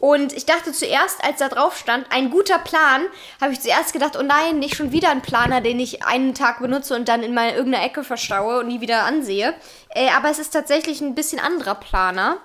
[0.00, 3.02] Und ich dachte zuerst, als da drauf stand, ein guter Plan,
[3.38, 6.60] habe ich zuerst gedacht, oh nein, nicht schon wieder ein Planer, den ich einen Tag
[6.60, 9.52] benutze und dann in meine irgendeiner Ecke verstaue und nie wieder ansehe.
[9.90, 12.38] Äh, aber es ist tatsächlich ein bisschen anderer Planer.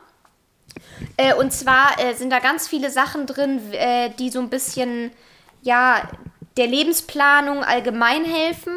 [1.15, 5.11] Äh, und zwar äh, sind da ganz viele Sachen drin, äh, die so ein bisschen,
[5.61, 6.09] ja,
[6.57, 8.73] der Lebensplanung allgemein helfen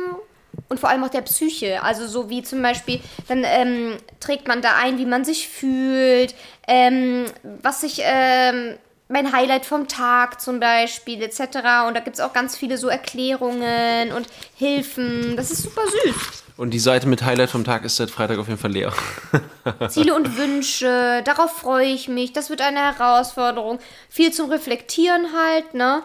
[0.69, 1.83] und vor allem auch der Psyche.
[1.83, 6.35] Also so wie zum Beispiel, dann ähm, trägt man da ein, wie man sich fühlt,
[6.67, 7.27] ähm,
[7.63, 8.75] was sich, ähm,
[9.09, 11.41] mein Highlight vom Tag zum Beispiel, etc.
[11.87, 15.35] Und da gibt es auch ganz viele so Erklärungen und Hilfen.
[15.37, 16.45] Das ist super süß.
[16.59, 18.93] Und die Seite mit Highlight vom Tag ist seit Freitag auf jeden Fall leer.
[19.89, 22.33] Ziele und Wünsche, darauf freue ich mich.
[22.33, 23.79] Das wird eine Herausforderung.
[24.11, 26.03] Viel zum Reflektieren halt, ne?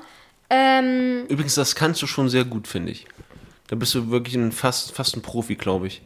[0.50, 3.08] Ähm, Übrigens, das kannst du schon sehr gut, finde ich.
[3.68, 6.02] Da bist du wirklich ein, fast, fast ein Profi, glaube ich.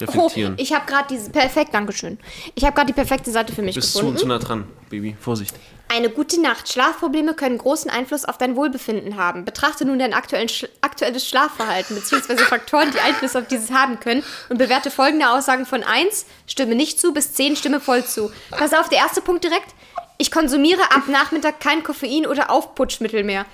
[0.00, 0.54] oh, Reflektieren.
[0.58, 1.30] ich habe gerade diese.
[1.30, 2.18] Perfekt, Dankeschön.
[2.54, 4.18] Ich habe gerade die perfekte Seite für mich bist zu, gefunden.
[4.18, 5.16] zu nah dran, Baby.
[5.18, 5.54] Vorsicht.
[5.92, 6.68] Eine gute Nacht.
[6.68, 9.44] Schlafprobleme können großen Einfluss auf dein Wohlbefinden haben.
[9.44, 10.14] Betrachte nun dein
[10.48, 12.36] Sch aktuelles Schlafverhalten bzw.
[12.36, 17.00] Faktoren, die Einfluss auf dieses haben können und bewerte folgende Aussagen von 1, stimme nicht
[17.00, 18.30] zu, bis 10, stimme voll zu.
[18.50, 19.74] Pass auf, der erste Punkt direkt.
[20.16, 23.46] Ich konsumiere ab Nachmittag kein Koffein oder Aufputschmittel mehr.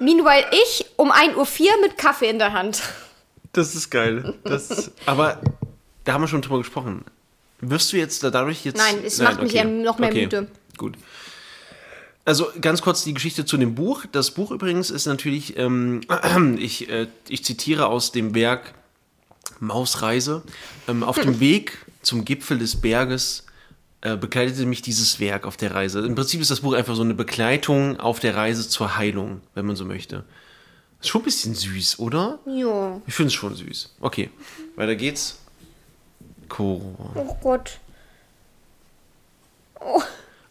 [0.00, 2.82] Meanwhile ich um 1.04 Uhr mit Kaffee in der Hand.
[3.52, 4.34] Das ist geil.
[4.44, 5.40] Das, aber
[6.04, 7.04] da haben wir schon drüber gesprochen.
[7.60, 8.78] Wirst du jetzt da- dadurch jetzt.
[8.78, 10.48] Nein, es macht mich eher noch mehr müde.
[10.78, 10.96] Gut.
[12.24, 14.04] Also ganz kurz die Geschichte zu dem Buch.
[14.12, 16.00] Das Buch übrigens ist natürlich, ähm,
[16.58, 18.72] ich, äh, ich zitiere aus dem Werk
[19.58, 20.42] Mausreise.
[20.88, 23.44] Ähm, auf dem Weg zum Gipfel des Berges
[24.02, 26.00] äh, begleitete mich dieses Werk auf der Reise.
[26.00, 29.66] Im Prinzip ist das Buch einfach so eine Begleitung auf der Reise zur Heilung, wenn
[29.66, 30.24] man so möchte.
[31.00, 32.38] Ist schon ein bisschen süß, oder?
[32.46, 33.02] Jo.
[33.06, 33.96] Ich finde es schon süß.
[34.00, 34.30] Okay,
[34.76, 35.38] weiter geht's.
[36.48, 36.94] Koro.
[37.14, 37.78] Oh Gott.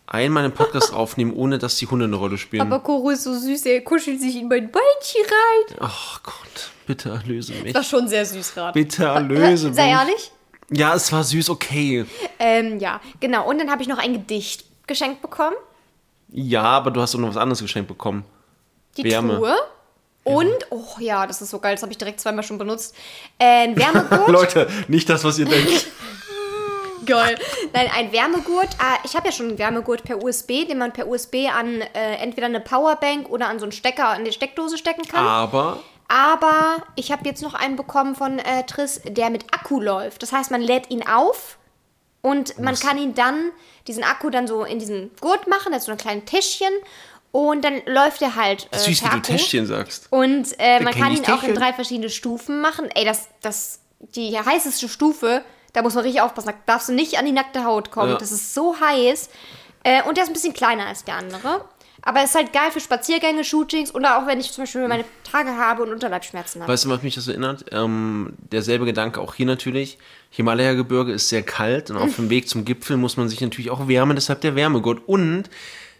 [0.07, 2.62] Einmal einen Podcast aufnehmen, ohne dass die Hunde eine Rolle spielen.
[2.62, 5.77] Aber Koro ist so süß, er kuschelt sich in mein Beinchen rein.
[5.79, 7.73] Ach Gott, bitte erlöse mich.
[7.73, 8.73] Das war schon sehr süß gerade.
[8.79, 9.75] Bitte erlöse mich.
[9.75, 10.31] Sei ehrlich?
[10.71, 12.05] Ja, es war süß, okay.
[12.38, 13.49] Ähm, ja, genau.
[13.49, 15.55] Und dann habe ich noch ein Gedicht geschenkt bekommen.
[16.32, 18.23] Ja, aber du hast doch noch was anderes geschenkt bekommen.
[18.97, 19.38] Die Wärme.
[19.38, 19.55] Truhe.
[20.23, 22.95] Und, oh ja, das ist so geil, das habe ich direkt zweimal schon benutzt.
[23.39, 24.27] Ein Wärmegurt.
[24.27, 25.88] Leute, nicht das, was ihr denkt.
[27.10, 27.38] geil.
[27.73, 28.69] Nein, ein Wärmegurt.
[28.77, 32.15] Ah, ich habe ja schon einen Wärmegurt per USB, den man per USB an äh,
[32.21, 35.25] entweder eine Powerbank oder an so einen Stecker, an die Steckdose stecken kann.
[35.25, 35.79] Aber
[36.10, 40.24] Aber ich habe jetzt noch einen bekommen von äh, Triss, der mit Akku läuft.
[40.24, 41.58] Das heißt, man lädt ihn auf
[42.22, 43.52] und man kann ihn dann,
[43.88, 46.74] diesen Akku dann so in diesen Gurt machen, das ist so ein kleines Täschchen.
[47.32, 48.67] Und dann läuft er halt.
[48.72, 49.22] Äh, Süß, wie du.
[49.22, 50.08] Täschchen sagst.
[50.10, 51.56] Und äh, man kann ihn auch in Täschchen.
[51.56, 52.89] drei verschiedene Stufen machen.
[52.95, 55.43] Ey, das, das, die heißeste Stufe,
[55.74, 56.48] da muss man richtig aufpassen.
[56.48, 58.13] Da darfst du nicht an die nackte Haut kommen.
[58.13, 58.17] Ja.
[58.17, 59.30] Das ist so heiß.
[59.84, 61.65] Äh, und der ist ein bisschen kleiner als der andere.
[62.01, 65.51] Aber ist halt geil für Spaziergänge, Shootings oder auch wenn ich zum Beispiel meine Tage
[65.57, 66.71] habe und Unterleibschmerzen habe.
[66.71, 67.65] Weißt du, was mich das erinnert?
[67.71, 69.97] Ähm, derselbe Gedanke auch hier natürlich.
[70.31, 73.88] Himalaya-Gebirge ist sehr kalt und auf dem Weg zum Gipfel muss man sich natürlich auch
[73.88, 75.01] wärmen, deshalb der Wärmegurt.
[75.07, 75.49] Und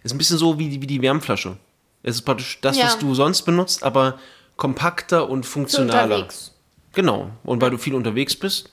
[0.03, 1.57] ist ein bisschen so wie die, wie die Wärmflasche.
[2.03, 2.85] Es ist praktisch das, Ja.
[2.85, 4.19] was du sonst benutzt, aber
[4.55, 6.15] kompakter und funktionaler.
[6.15, 6.53] unterwegs.
[6.93, 7.29] Genau.
[7.43, 8.71] Und weil du viel unterwegs bist,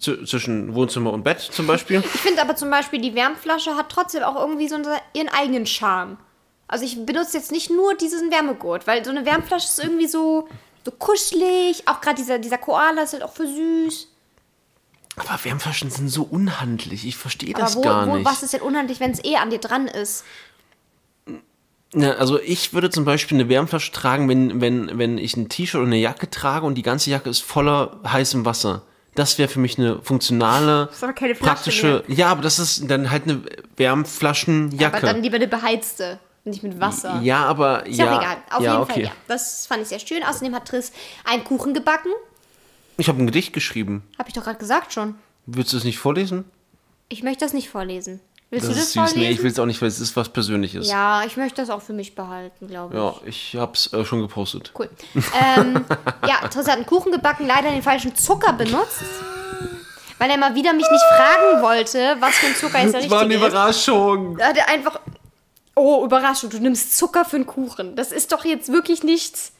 [0.00, 2.02] zwischen Wohnzimmer und Bett zum Beispiel.
[2.14, 4.76] Ich finde aber zum Beispiel, die Wärmflasche hat trotzdem auch irgendwie so
[5.12, 6.18] ihren eigenen Charme.
[6.68, 10.48] Also ich benutze jetzt nicht nur diesen Wärmegurt, weil so eine Wärmflasche ist irgendwie so,
[10.84, 11.88] so kuschelig.
[11.88, 14.08] Auch gerade dieser, dieser Koala ist halt auch für süß.
[15.16, 17.06] Aber Wärmflaschen sind so unhandlich.
[17.06, 18.26] Ich verstehe das wo, gar wo, nicht.
[18.26, 20.24] was ist denn unhandlich, wenn es eh an dir dran ist?
[21.94, 25.80] Ja, also ich würde zum Beispiel eine Wärmflasche tragen, wenn, wenn, wenn ich ein T-Shirt
[25.80, 28.82] oder eine Jacke trage und die ganze Jacke ist voller heißem Wasser.
[29.14, 32.04] Das wäre für mich eine funktionale, ist aber keine Flasche praktische.
[32.06, 33.42] Ja, aber das ist dann halt eine
[33.76, 34.98] Wärmflaschenjacke.
[34.98, 37.20] Aber dann lieber eine beheizte, nicht mit Wasser.
[37.22, 38.36] ja, aber Ist ja, auch egal.
[38.50, 38.92] Auf ja, jeden okay.
[38.92, 39.10] Fall, ja.
[39.28, 40.22] Das fand ich sehr schön.
[40.24, 40.92] Außerdem hat Triss
[41.24, 42.10] einen Kuchen gebacken.
[42.96, 44.02] Ich habe ein Gedicht geschrieben.
[44.18, 45.14] Habe ich doch gerade gesagt schon.
[45.46, 46.44] Willst du es nicht vorlesen?
[47.08, 48.20] Ich möchte das nicht vorlesen.
[48.50, 49.02] Willst Das du das ist süß.
[49.02, 49.20] vorlesen?
[49.20, 50.88] Nee, ich will es auch nicht, weil es ist was Persönliches.
[50.90, 53.00] ja, ich möchte das auch für mich behalten, glaube ich.
[53.00, 54.72] Ja, ich hab's äh, schon gepostet.
[54.78, 54.88] Cool.
[55.56, 55.84] ähm,
[56.26, 59.02] ja, Triss hat einen Kuchen gebacken, leider den falschen Zucker benutzt.
[60.18, 63.10] Weil er mal wieder mich nicht fragen wollte, was für ein Zucker jetzt der Das
[63.10, 63.52] war eine richtige ist.
[63.52, 64.36] Überraschung.
[64.38, 64.98] Da hat er einfach.
[65.78, 67.96] Oh, Überraschung, du nimmst Zucker für einen Kuchen.
[67.96, 69.52] Das ist doch jetzt wirklich nichts.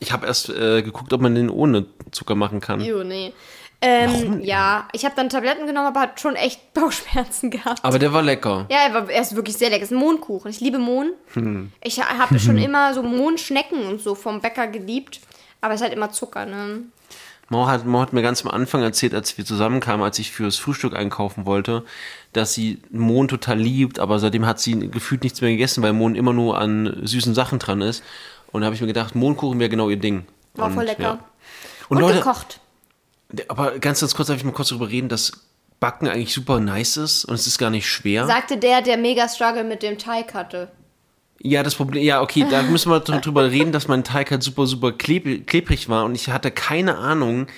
[0.00, 2.80] Ich habe erst äh, geguckt, ob man den ohne Zucker machen kann.
[2.80, 3.32] Jo, nee.
[3.84, 7.84] Ähm, ja, ich habe dann Tabletten genommen, aber hat schon echt Bauchschmerzen gehabt.
[7.84, 8.66] Aber der war lecker.
[8.70, 9.82] Ja, er, war, er ist wirklich sehr lecker.
[9.82, 10.50] Es ist ein Mohnkuchen.
[10.50, 11.10] Ich liebe Mohn.
[11.34, 11.72] Hm.
[11.82, 15.20] Ich ha- habe schon immer so Mohnschnecken und so vom Bäcker geliebt.
[15.60, 16.82] Aber es ist halt immer Zucker, ne?
[17.52, 20.56] Mo hat, Mo hat mir ganz am Anfang erzählt, als wir zusammenkamen, als ich fürs
[20.56, 21.84] Frühstück einkaufen wollte,
[22.32, 26.14] dass sie Mohn total liebt, aber seitdem hat sie gefühlt nichts mehr gegessen, weil Mohn
[26.14, 28.02] immer nur an süßen Sachen dran ist.
[28.52, 30.24] Und da habe ich mir gedacht, Mohnkuchen wäre genau ihr Ding.
[30.54, 31.02] War voll Und, lecker.
[31.02, 31.18] ja.
[31.90, 32.60] Und, Und, Leute, gekocht.
[33.48, 35.32] aber ganz, ganz kurz darf ich mal kurz darüber reden, dass
[35.78, 38.26] Backen eigentlich super nice ist und es ist gar nicht schwer.
[38.26, 40.72] Sagte der, der mega Struggle mit dem Teig hatte.
[41.44, 44.42] Ja, das Problem, ja, okay, da müssen wir dr- drüber reden, dass mein Teig halt
[44.44, 47.48] super, super kleb, klebrig war und ich hatte keine Ahnung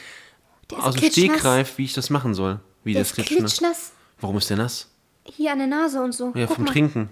[0.73, 1.11] aus dem.
[1.11, 2.61] Stegreif, wie ich das machen soll.
[2.83, 3.59] Wie Der das ist klitschnass.
[3.59, 3.93] klitschnass.
[4.21, 4.89] Warum ist der nass?
[5.25, 6.33] Hier an der Nase und so.
[6.35, 6.71] Ja, Guck vom mal.
[6.73, 7.11] Trinken.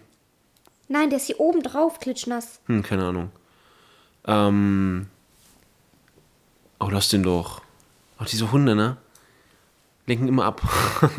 [0.89, 2.61] Nein, der ist hier oben drauf, klitschnass.
[2.67, 3.31] Hm, keine Ahnung.
[4.27, 5.09] Ähm.
[6.81, 7.61] Oh, lass den doch.
[8.19, 8.97] Ach, diese Hunde, ne?
[10.07, 10.63] Lenken immer ab.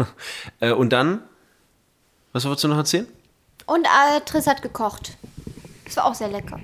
[0.59, 1.21] äh, und dann?
[2.33, 3.07] Was wolltest du noch erzählen?
[3.65, 5.15] Und äh, Triss hat gekocht.
[5.85, 6.59] Das war auch sehr lecker.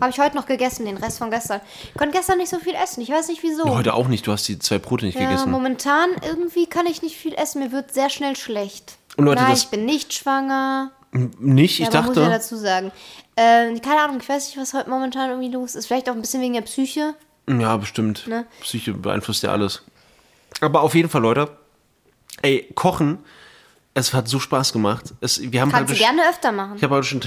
[0.00, 1.60] Habe ich heute noch gegessen, den Rest von gestern.
[1.92, 3.02] Ich konnte gestern nicht so viel essen.
[3.02, 3.64] Ich weiß nicht wieso.
[3.76, 5.50] Heute auch nicht, du hast die zwei Brote nicht ja, gegessen.
[5.50, 7.60] momentan irgendwie kann ich nicht viel essen.
[7.62, 8.96] Mir wird sehr schnell schlecht.
[9.16, 10.92] Und Leute, Nein, das- ich bin nicht schwanger.
[11.12, 11.80] Nicht?
[11.80, 12.30] Ich ja, man muss ja dachte.
[12.34, 12.92] dazu sagen.
[13.36, 15.86] Äh, keine Ahnung, ich weiß nicht, was heute momentan irgendwie los ist.
[15.86, 17.14] Vielleicht auch ein bisschen wegen der Psyche.
[17.48, 18.26] Ja, bestimmt.
[18.28, 18.46] Ne?
[18.60, 19.82] Psyche beeinflusst ja alles.
[20.60, 21.50] Aber auf jeden Fall, Leute.
[22.42, 23.18] Ey, Kochen,
[24.00, 25.14] es hat so Spaß gemacht.
[25.20, 26.74] Es, wir haben Kannst du gerne öfter machen.
[26.76, 27.20] Ich habe heute schon,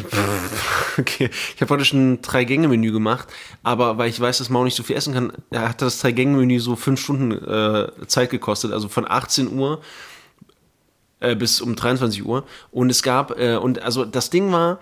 [0.98, 3.28] okay, ich habe heute schon ein Drei-Gänge-Menü gemacht,
[3.64, 6.76] aber weil ich weiß, dass Mau nicht so viel essen kann, hat das Drei-Gänge-Menü so
[6.76, 9.82] fünf Stunden äh, Zeit gekostet, also von 18 Uhr
[11.20, 12.46] äh, bis um 23 Uhr.
[12.72, 14.80] Und es gab, äh, und also das Ding war,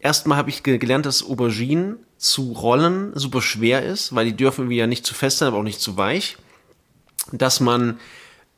[0.00, 4.70] erstmal habe ich ge gelernt, dass Auberginen zu rollen super schwer ist, weil die dürfen
[4.70, 6.36] ja nicht zu fest sein, aber auch nicht zu weich.
[7.32, 7.98] Dass man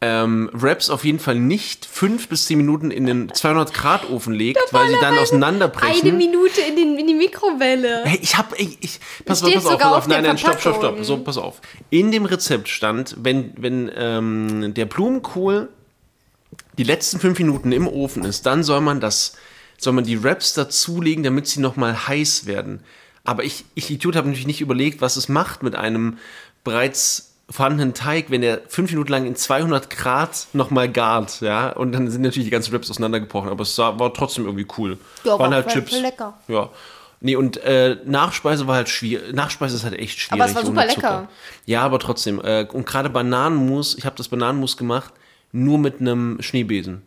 [0.03, 4.35] ähm, Wraps auf jeden Fall nicht fünf bis zehn Minuten in den 200 Grad Ofen
[4.35, 6.03] legt, weil sie dann auseinanderbrechen.
[6.03, 8.03] Eine Minute in, den, in die Mikrowelle.
[8.05, 10.61] Hey, ich hab, ich, ich pass mal, pass auf, pass auf auf, nein, nein, stopp,
[10.61, 11.63] stopp, stopp, so, pass auf.
[11.89, 15.71] In dem Rezept stand, wenn, wenn ähm, der Blumenkohl
[16.77, 19.37] die letzten fünf Minuten im Ofen ist, dann soll man das,
[19.79, 22.81] soll man die Wraps dazulegen, damit sie nochmal heiß werden.
[23.25, 26.19] Aber ich, ich Idiot, habe natürlich nicht überlegt, was es macht mit einem
[26.65, 31.93] bereits vorhandenen Teig, wenn der fünf Minuten lang in 200 Grad nochmal gart, ja, und
[31.93, 34.99] dann sind natürlich die ganzen Wraps auseinandergebrochen, aber es sah, war trotzdem irgendwie cool.
[35.25, 35.93] Ja, Waren war halt Chips.
[36.01, 36.35] lecker.
[36.49, 36.71] Ja.
[37.21, 39.33] Nee, und äh, Nachspeise war halt schwierig.
[39.33, 40.43] Nachspeise ist halt echt schwierig.
[40.43, 41.29] Aber es war super lecker.
[41.65, 42.41] Ja, aber trotzdem.
[42.45, 45.15] Äh, und gerade Bananenmus, ich habe das Bananenmus gemacht,
[45.51, 47.03] nur mit einem Schneebesen.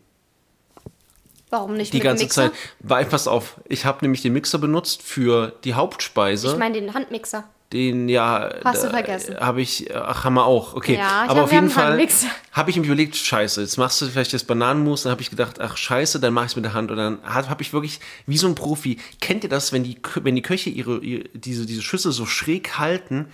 [1.50, 2.42] Warum nicht Die mit ganze Mixer?
[2.44, 2.52] Zeit.
[2.80, 6.48] Weil, pass auf, ich habe nämlich den Mixer benutzt für die Hauptspeise.
[6.52, 7.44] Ich meine den Handmixer.
[7.72, 8.50] Den ja.
[8.64, 9.38] Hast du vergessen.
[9.38, 10.74] Habe ich, ach, haben wir auch.
[10.74, 10.96] Okay.
[10.96, 12.04] Ja, ich aber hab- auf jeden Fall
[12.52, 15.04] habe ich mir überlegt, scheiße, jetzt machst du vielleicht das Bananenmus.
[15.04, 16.90] Dann habe ich gedacht, ach scheiße, dann mache ich es mit der Hand.
[16.90, 20.34] Und dann habe ich wirklich, wie so ein Profi, kennt ihr das, wenn die, wenn
[20.34, 23.26] die Köche ihre, ihre diese, diese Schüssel so schräg halten?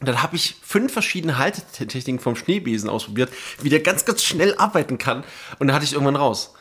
[0.00, 3.30] Und dann habe ich fünf verschiedene Haltetechniken vom Schneebesen ausprobiert,
[3.62, 5.24] wie der ganz, ganz schnell arbeiten kann.
[5.58, 6.53] Und dann hatte ich irgendwann raus.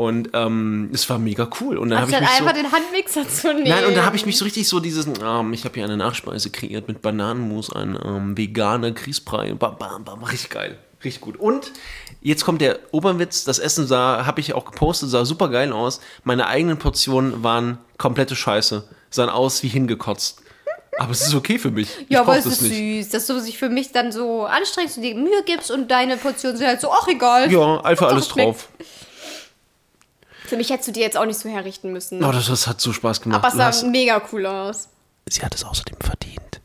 [0.00, 1.76] Und ähm, es war mega cool.
[1.76, 3.68] Und dann habe ich mich so, einfach den Handmixer zu nehmen.
[3.68, 5.98] Nein, und da habe ich mich so richtig so dieses, ähm, ich habe hier eine
[5.98, 11.36] Nachspeise kreiert mit Bananenmus, ein ähm, veganer Grießbrei, bam, bam, bam, richtig geil, richtig gut.
[11.36, 11.72] Und
[12.22, 16.00] jetzt kommt der Oberwitz, das Essen sah, habe ich auch gepostet, sah super geil aus.
[16.24, 20.40] Meine eigenen Portionen waren komplette Scheiße, sahen aus wie hingekotzt.
[20.98, 21.90] Aber es ist okay für mich.
[22.00, 25.02] Ich Ja, aber es ist süß, dass du sich für mich dann so anstrengst und
[25.02, 27.52] dir Mühe gibst und deine Portionen sind halt so, ach egal.
[27.52, 28.66] Ja, einfach alles es schmeckt.
[30.50, 32.24] Für mich hättest du dir jetzt auch nicht so herrichten müssen.
[32.24, 33.38] Oh, das, das hat so Spaß gemacht.
[33.38, 34.88] aber es sah hast, mega cool aus.
[35.28, 36.60] sie hat es außerdem verdient.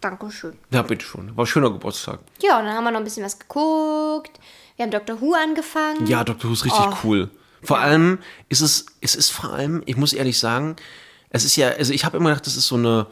[0.00, 0.56] Dankeschön.
[0.70, 1.36] Ja, bitteschön.
[1.36, 2.20] War ein schöner Geburtstag.
[2.42, 4.40] Ja, und dann haben wir noch ein bisschen was geguckt.
[4.76, 5.20] Wir haben Dr.
[5.20, 6.06] Who angefangen.
[6.06, 6.48] Ja, Dr.
[6.48, 6.94] Who ist richtig Oh.
[7.04, 7.30] cool.
[7.62, 10.76] Vor allem ist es, es ist vor allem, ich muss ehrlich sagen,
[11.28, 13.06] es ist ja, also ich habe immer gedacht, das ist so eine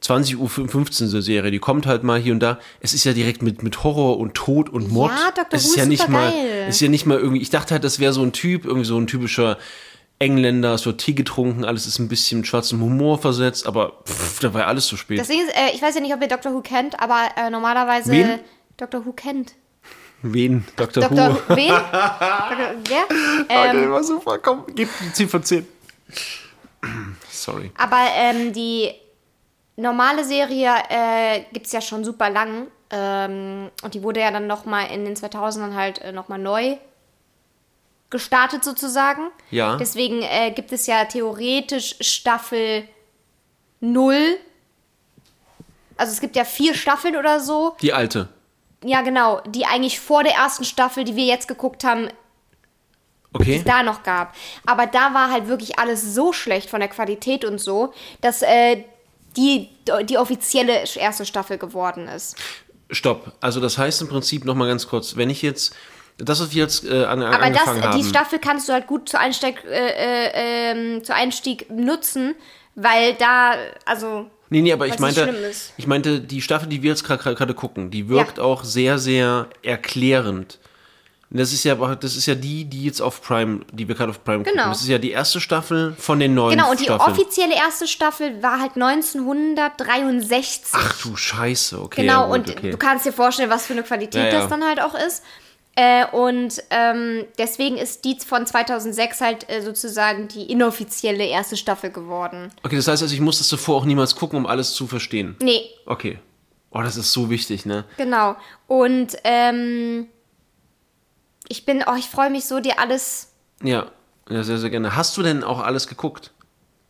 [0.00, 2.58] 20 Uhr 15 Serie, die kommt halt mal hier und da.
[2.80, 5.10] Es ist ja direkt mit, mit Horror und Tod und Mord.
[5.12, 5.46] Ja, Dr.
[5.52, 6.32] es Who ist ja nicht mal,
[6.68, 8.86] es ist ja nicht mal irgendwie, ich dachte halt, das wäre so ein Typ, irgendwie
[8.86, 9.58] so ein typischer
[10.20, 14.40] Engländer, es wird Tee getrunken, alles ist ein bisschen mit schwarzem Humor versetzt, aber pff,
[14.40, 15.20] da war ja alles zu spät.
[15.20, 15.36] Ist, äh,
[15.74, 16.52] ich weiß ja nicht, ob ihr Dr.
[16.52, 18.10] Who kennt, aber äh, normalerweise.
[18.10, 18.38] Wen?
[18.76, 19.04] Dr.
[19.04, 19.54] Who kennt.
[20.22, 20.64] Wen?
[20.76, 21.02] Dr.
[21.08, 21.34] Dr.
[21.48, 21.54] Who.
[21.56, 21.68] Wen?
[21.68, 21.78] Dr.
[22.88, 23.04] Wer?
[23.44, 25.66] Okay, Ähm, war super, komm, gib die 10 von 10.
[27.30, 27.70] Sorry.
[27.76, 28.90] aber ähm, die
[29.78, 32.66] normale Serie äh, gibt es ja schon super lang.
[32.90, 36.76] Ähm, und die wurde ja dann nochmal in den 2000ern halt äh, nochmal neu
[38.10, 39.30] gestartet sozusagen.
[39.50, 39.76] Ja.
[39.76, 42.88] Deswegen äh, gibt es ja theoretisch Staffel
[43.80, 44.38] 0.
[45.96, 47.76] Also es gibt ja vier Staffeln oder so.
[47.82, 48.28] Die alte.
[48.82, 49.40] Ja, genau.
[49.46, 52.08] Die eigentlich vor der ersten Staffel, die wir jetzt geguckt haben,
[53.34, 53.62] Okay.
[53.62, 54.34] da noch gab.
[54.64, 58.84] Aber da war halt wirklich alles so schlecht von der Qualität und so, dass äh,
[59.38, 59.68] die,
[60.04, 62.36] die offizielle erste Staffel geworden ist.
[62.90, 63.32] Stopp.
[63.40, 65.74] Also das heißt im Prinzip noch mal ganz kurz, wenn ich jetzt
[66.18, 68.02] das, was wir jetzt äh, an, Aber angefangen das, haben.
[68.02, 72.34] die Staffel kannst du halt gut zu Einstieg, äh, äh, ähm, zu Einstieg nutzen,
[72.74, 75.32] weil da, also nee, nee, aber ich meinte,
[75.76, 78.44] ich meinte, die Staffel, die wir jetzt gerade gerade gucken, die wirkt Ja.
[78.44, 80.58] auch sehr, sehr erklärend.
[81.30, 84.24] Das ist ja, das ist ja die, die jetzt auf Prime, die wir gerade auf
[84.24, 84.54] Prime gucken.
[84.54, 84.68] Genau.
[84.70, 87.12] Das ist ja die erste Staffel von den neuen genau, und die Staffeln.
[87.12, 90.72] offizielle erste Staffel war halt 1963.
[90.72, 92.00] Ach du Scheiße, okay.
[92.02, 92.70] Genau, ja, gut, und okay.
[92.70, 95.22] du kannst dir vorstellen, was für eine Qualität Ja, das dann halt auch ist.
[95.74, 101.90] Äh, und ähm, deswegen ist die von 2006 halt äh, sozusagen die inoffizielle erste Staffel
[101.90, 102.50] geworden.
[102.64, 105.36] Okay, das heißt also, ich muss das zuvor auch niemals gucken, um alles zu verstehen.
[105.40, 106.18] Nee, Okay.
[106.70, 107.84] Oh, das ist so wichtig, ne?
[107.96, 108.36] genau.
[108.66, 110.08] Und ähm,
[111.48, 113.32] ich bin, oh, ich freue mich so, dir alles.
[113.62, 113.86] Ja,
[114.28, 114.94] ja, sehr, sehr gerne.
[114.96, 116.32] Hast du denn auch alles geguckt?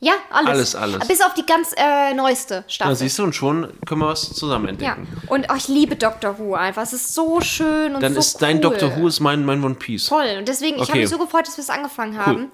[0.00, 0.76] Ja, alles.
[0.76, 1.08] Alles, alles.
[1.08, 2.94] Bis auf die ganz äh, neueste Staffel.
[2.94, 5.08] siehst du, und schon können wir was zusammen ja, entdecken.
[5.26, 6.82] und oh, ich liebe Doctor Who einfach.
[6.82, 8.62] Es ist so schön und Dann so ist dein cool.
[8.62, 10.06] Doctor Who ist mein, mein One Piece.
[10.06, 10.36] Toll.
[10.38, 11.00] Und deswegen, ich habe Okay.
[11.00, 12.24] mich so gefreut, dass wir es angefangen Cool.
[12.26, 12.52] haben.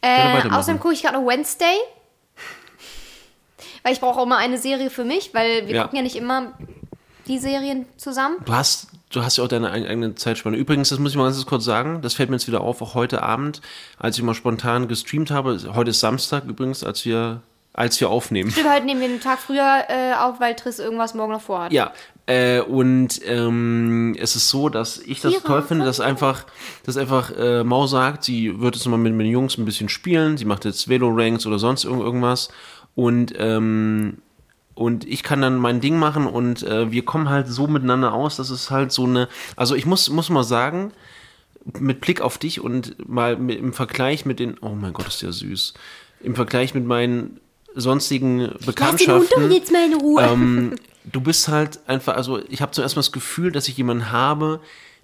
[0.00, 1.76] Äh, außerdem gucke ich gerade noch Wednesday.
[3.82, 5.82] Weil ich brauche auch immer eine Serie für mich, weil wir Ja.
[5.82, 6.52] gucken ja nicht immer
[7.26, 8.36] die Serien zusammen.
[8.44, 10.56] Du hast, du hast ja auch deine eig- eigene Zeitspanne.
[10.56, 12.94] Übrigens, das muss ich mal ganz kurz sagen, das fällt mir jetzt wieder auf, auch
[12.94, 13.60] heute Abend,
[13.98, 15.58] als ich mal spontan gestreamt habe.
[15.74, 17.42] Heute ist Samstag übrigens, als wir,
[17.72, 18.50] als wir aufnehmen.
[18.50, 21.72] Stimmt, heute nehmen wir einen Tag früher äh, auf, weil Triss irgendwas morgen noch vorhat.
[21.72, 21.92] Ja,
[22.26, 26.44] äh, und ähm, es ist so, dass ich das toll finde, dass einfach,
[26.84, 29.88] dass einfach äh, Mau sagt, sie wird jetzt mal mit, mit den Jungs ein bisschen
[29.88, 32.50] spielen, sie macht jetzt Velo-Ranks oder sonst irgend, irgendwas
[32.94, 34.18] und ähm,
[34.78, 38.36] und ich kann dann mein Ding machen und äh, wir kommen halt so miteinander aus,
[38.36, 40.92] dass es halt so eine, also ich muss, muss mal sagen,
[41.80, 45.20] mit Blick auf dich und mal mit, im Vergleich mit den, oh mein Gott, ist
[45.20, 45.74] der süß,
[46.20, 47.40] im Vergleich mit meinen
[47.74, 50.22] sonstigen Lass den Hund Bekanntschaften doch jetzt mal in Ruhe.
[50.22, 54.12] ähm, du bist halt einfach, also ich habe zuerst mal das Gefühl, dass ich jemanden
[54.12, 54.60] habe,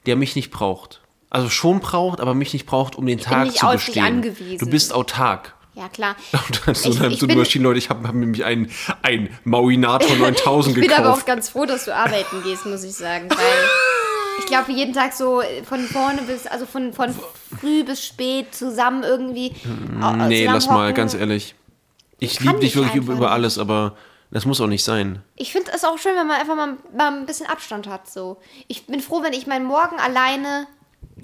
[0.06, 1.00] der mich nicht braucht.
[1.30, 4.04] Also schon braucht, aber mich nicht braucht, um den Tag nicht zu bestehen.
[4.04, 4.58] angewiesen.
[4.58, 5.56] Du bist autark.
[5.74, 6.16] Ja, klar.
[6.32, 8.70] Und dann so, Ich- dann ich so bin- Maschinen, Leute, ich habe hab nämlich einen,
[9.02, 11.26] einen Mauinator 9000 Ich bin aber auch gekauft.
[11.26, 13.28] ganz froh, dass du arbeiten gehst, muss ich sagen.
[13.30, 13.38] Weil
[14.38, 17.14] ich glaube, jeden Tag so von vorne bis, also von, von
[17.60, 19.48] früh bis spät zusammen irgendwie.
[19.48, 21.54] äh, nee, lass mal, ganz ehrlich.
[22.20, 23.96] Ich liebe dich wirklich über, einfach über alles, aber
[24.30, 25.22] das muss auch nicht sein.
[25.36, 28.08] Ich finde es auch schön, wenn man einfach mal, mal ein bisschen Abstand hat.
[28.10, 28.38] So.
[28.68, 30.66] Ich bin froh, wenn ich meinen Morgen alleine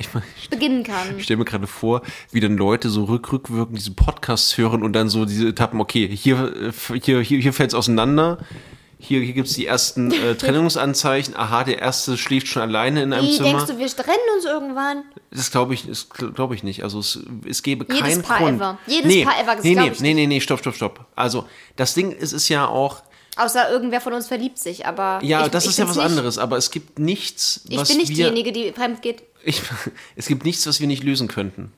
[0.00, 1.18] Ich, mein, beginnen kann.
[1.18, 2.00] ich stelle mir gerade vor,
[2.32, 6.08] wie dann Leute so rück, rückwirkend diese Podcasts hören und dann so diese Etappen, okay,
[6.08, 8.38] hier, äh, hier, hier, hier fällt es auseinander,
[8.98, 11.36] hier, hier gibt es die ersten äh, Trennungsanzeichen.
[11.36, 13.48] Aha, der erste schläft schon alleine in einem Wie Zimmer.
[13.50, 15.04] denkst du, wir trennen uns irgendwann?
[15.30, 16.82] Das glaube ich, das glaube ich nicht.
[16.82, 18.56] Also es, es gäbe Jedes keinen Paar Grund.
[18.56, 18.78] ever.
[18.86, 21.06] Jedes nee, Paar ever, das nee, glaub nee, ich nee, nee, nee, stopp, stopp, stopp.
[21.16, 23.02] Also das Ding ist, ist ja auch,
[23.36, 25.20] Außer irgendwer von uns verliebt sich, aber.
[25.22, 26.04] ja, ich, das ich ist ja was nicht.
[26.04, 26.36] anderes.
[26.36, 29.22] Aber es gibt nichts, Ich was bin nicht wir, diejenige, die fremd geht.
[29.44, 29.62] Ich,
[30.16, 31.72] es gibt nichts, was wir nicht lösen könnten.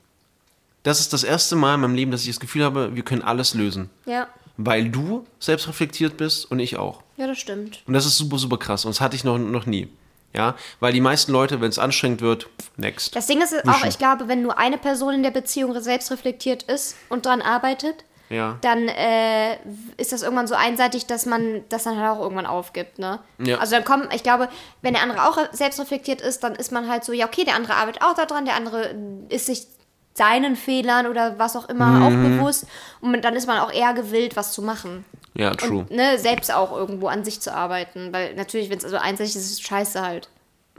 [0.83, 3.21] Das ist das erste Mal in meinem Leben, dass ich das Gefühl habe, wir können
[3.21, 3.89] alles lösen.
[4.05, 4.27] Ja.
[4.57, 7.01] Weil du selbst reflektiert bist und ich auch.
[7.17, 7.81] Ja, das stimmt.
[7.87, 8.85] Und das ist super, super krass.
[8.85, 9.87] Und das hatte ich noch, noch nie.
[10.33, 13.15] Ja, weil die meisten Leute, wenn es anstrengend wird, next.
[13.15, 13.87] Das Ding ist auch, Wischen.
[13.87, 18.03] ich glaube, wenn nur eine Person in der Beziehung selbst reflektiert ist und dran arbeitet,
[18.33, 18.57] Ja.
[18.61, 19.55] dann äh,
[19.97, 23.19] ist das irgendwann so einseitig, dass man das dann halt auch irgendwann aufgibt, ne?
[23.37, 23.59] Ja.
[23.59, 24.49] Also dann kommen, ich glaube,
[24.81, 27.55] wenn der andere auch selbst reflektiert ist, dann ist man halt so, ja, okay, der
[27.55, 28.95] andere arbeitet auch daran, der andere
[29.29, 29.67] ist sich
[30.15, 32.03] seinen Fehlern oder was auch immer Mhm.
[32.03, 32.65] auch bewusst
[33.01, 35.05] und dann ist man auch eher gewillt, was zu machen.
[35.35, 35.79] Ja, true.
[35.79, 39.35] Und ne, selbst auch irgendwo an sich zu arbeiten, weil natürlich, wenn es also einseitig
[39.35, 40.29] ist, ist es scheiße halt.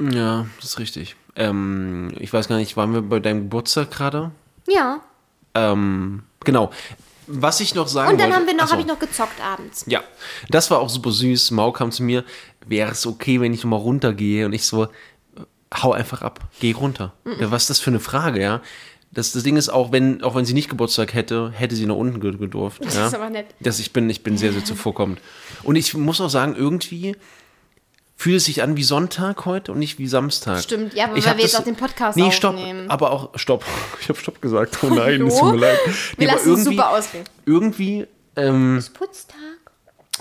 [0.01, 1.17] Ja, das ist richtig.
[1.37, 4.31] Ähm, ich weiß gar nicht, waren wir bei deinem Geburtstag gerade?
[4.69, 5.01] Ja.
[5.57, 6.71] Ähm, genau.
[7.27, 8.41] Was ich noch sagen Und dann wollte.
[8.41, 8.73] haben wir noch, Achso.
[8.73, 9.85] habe ich noch gezockt abends.
[9.89, 10.03] Ja,
[10.51, 11.51] das war auch super süß.
[11.53, 12.25] Mau kam zu mir,
[12.67, 14.47] wäre es okay, wenn ich mal runtergehe?
[14.47, 14.89] Und ich so,
[15.83, 17.13] hau einfach ab, geh runter.
[17.41, 18.61] Ja, was ist das für eine Frage, ja?
[19.11, 21.95] Das, das Ding ist, auch wenn, auch wenn sie nicht Geburtstag hätte, hätte sie nach
[21.95, 22.85] unten ge- gedurft.
[22.85, 23.07] Das ja?
[23.07, 23.47] ist aber nett.
[23.61, 25.21] Das, ich, bin, ich bin sehr, sehr zuvorkommend.
[25.63, 27.15] Und ich muss auch sagen, irgendwie
[28.25, 30.59] fühlt es sich an wie Sonntag heute und nicht wie Samstag.
[30.63, 32.91] Stimmt, ja, aber Ich weil wir jetzt auch den Podcast Nee, stopp, aufnehmen.
[32.91, 33.63] aber auch, stopp.
[34.01, 34.79] Ich habe stopp gesagt.
[34.83, 35.27] Oh nein, Hallo?
[35.29, 35.79] es tut mir leid.
[35.87, 37.25] Wir Nee, aber lassen es super ausreden.
[37.45, 38.07] Irgendwie,
[38.37, 39.37] ähm, Ist Putztag?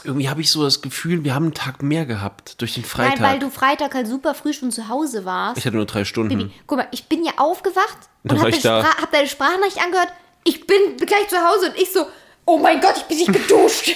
[0.04, 3.22] irgendwie habe ich so das Gefühl, wir haben einen Tag mehr gehabt durch den Freitag.
[3.22, 5.58] Nein, weil du Freitag halt super früh schon zu Hause warst.
[5.60, 6.38] ich hatte nur drei Stunden.
[6.38, 8.98] Bibi, guck mal, ich bin ja aufgewacht Dann und war hab, ich deine da.
[9.02, 10.10] Hab deine Sprachnachricht angehört.
[10.44, 12.06] Ich bin gleich zu Hause und ich so,
[12.44, 13.96] oh mein Gott, ich bin nicht geduscht.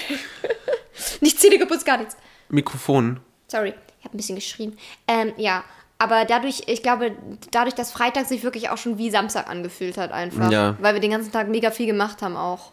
[1.19, 2.15] nicht Zähne geputzt, gar nichts.
[2.47, 3.19] Mikrofon.
[3.49, 3.73] Sorry,
[4.07, 4.77] habe ein bisschen geschrien.
[5.07, 5.63] Ähm, ja,
[5.99, 7.15] aber dadurch, ich glaube,
[7.51, 10.51] dadurch, dass Freitag sich wirklich auch schon wie Samstag angefühlt hat einfach.
[10.51, 10.77] Ja.
[10.79, 12.71] Weil wir den ganzen Tag mega viel gemacht haben auch.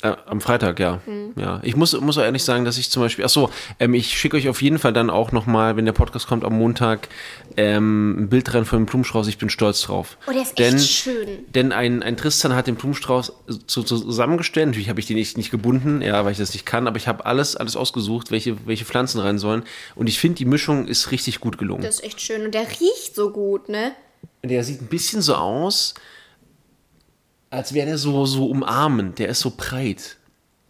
[0.00, 1.00] Äh, am Freitag, ja.
[1.06, 1.32] Mhm.
[1.36, 1.60] ja.
[1.64, 4.36] Ich muss, muss auch ehrlich sagen, dass ich zum Beispiel, ach so, ähm, ich schicke
[4.36, 7.08] euch auf jeden Fall dann auch nochmal, wenn der Podcast kommt am Montag,
[7.56, 9.26] ähm, ein Bild dran von dem Blumenstrauß.
[9.26, 10.16] Ich bin stolz drauf.
[10.28, 11.28] Oh, der ist denn, echt schön.
[11.52, 14.68] Denn ein, ein Tristan hat den Blumenstrauß so, so zusammengestellt.
[14.68, 17.08] Natürlich habe ich den nicht, nicht gebunden, ja, weil ich das nicht kann, aber ich
[17.08, 19.64] habe alles, alles ausgesucht, welche, welche Pflanzen rein sollen.
[19.96, 21.82] Und ich finde, die Mischung ist richtig gut gelungen.
[21.82, 22.44] Das ist echt schön.
[22.44, 23.90] Und der riecht so gut, ne?
[24.44, 25.94] Der sieht ein bisschen so aus,
[27.50, 29.18] als wäre der so, so umarmend.
[29.18, 30.16] Der ist so breit.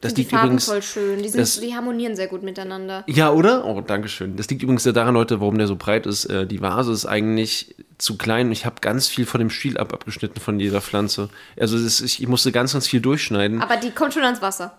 [0.01, 0.67] Das die liegt Farben übrigens.
[0.67, 1.23] voll schön.
[1.23, 3.03] Die, sind, das- die harmonieren sehr gut miteinander.
[3.09, 3.65] Ja, oder?
[3.65, 4.37] Oh, danke schön.
[4.37, 6.27] Das liegt übrigens daran, Leute, warum der so breit ist.
[6.27, 9.77] Äh, die Vase ist eigentlich zu klein und ich habe ganz viel von dem Stiel
[9.77, 11.31] ab abgeschnitten von jeder Pflanze.
[11.59, 13.61] Also ist, ich, ich musste ganz, ganz viel durchschneiden.
[13.61, 14.79] Aber die kommt schon ans Wasser.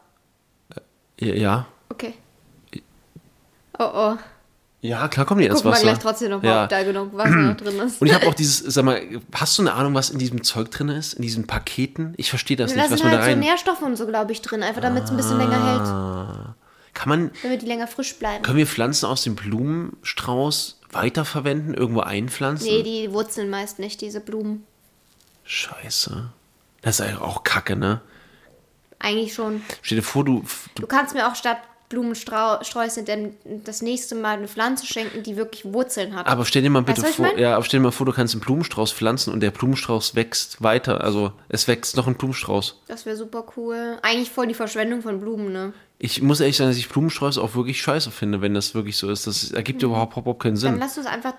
[1.19, 1.67] Ja, ja.
[1.89, 2.13] Okay.
[3.77, 4.17] Oh oh.
[4.81, 5.83] Ja, klar kommen die ins Gucken wir Wasser.
[5.83, 6.63] gleich trotzdem noch ja.
[6.63, 8.01] ob da genug Wasser drin ist.
[8.01, 9.01] Und ich habe auch dieses, sag mal,
[9.33, 11.13] hast du eine Ahnung, was in diesem Zeug drin ist?
[11.15, 12.13] In diesen Paketen?
[12.15, 13.39] Ich verstehe das da nicht, was sind man da halt so rein.
[13.39, 14.63] Nährstoffe und so, glaube ich, drin.
[14.63, 16.55] Einfach damit es ein bisschen länger hält.
[16.93, 18.41] Kann man, Damit die länger frisch bleiben.
[18.43, 22.67] können wir Pflanzen aus dem Blumenstrauß weiterverwenden, irgendwo einpflanzen?
[22.67, 24.63] Nee, die wurzeln meist nicht, diese Blumen.
[25.43, 26.29] Scheiße.
[26.81, 28.01] Das ist eigentlich auch Kacke, ne?
[28.99, 29.61] Eigentlich schon.
[29.81, 30.43] Stell dir vor, du,
[30.75, 31.57] du Du kannst mir auch statt
[31.89, 33.33] Blumensträuße denn
[33.65, 36.27] das nächste Mal eine Pflanze schenken, die wirklich Wurzeln hat.
[36.27, 38.33] aber stell dir mal bitte Weißt vor, ja, aber stell dir mal vor, du kannst
[38.35, 41.03] einen Blumenstrauß pflanzen und der Blumenstrauß wächst weiter.
[41.03, 42.81] Also es wächst noch ein Blumenstrauß.
[42.87, 43.97] Das wäre super cool.
[44.03, 45.73] Eigentlich voll die Verschwendung von Blumen, ne?
[45.97, 49.09] Ich muss ehrlich sagen, dass ich Blumensträuße auch wirklich scheiße finde, wenn das wirklich so
[49.09, 49.27] ist.
[49.27, 50.61] Das ergibt überhaupt, überhaupt keinen Mhm.
[50.61, 50.79] Dann Sinn.
[50.79, 51.33] lass uns einfach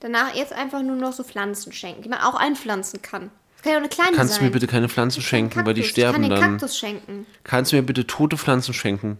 [0.00, 3.30] danach jetzt einfach nur noch so Pflanzen schenken, die man auch einpflanzen kann.
[3.62, 4.40] Kann ja auch eine kleine Kannst sein.
[4.42, 5.90] du mir bitte keine Pflanzen schenken, weil die Kaktus.
[5.90, 6.50] sterben ich kann den dann.
[6.52, 7.26] Kaktus schenken.
[7.42, 9.18] Kannst du mir bitte tote Pflanzen schenken?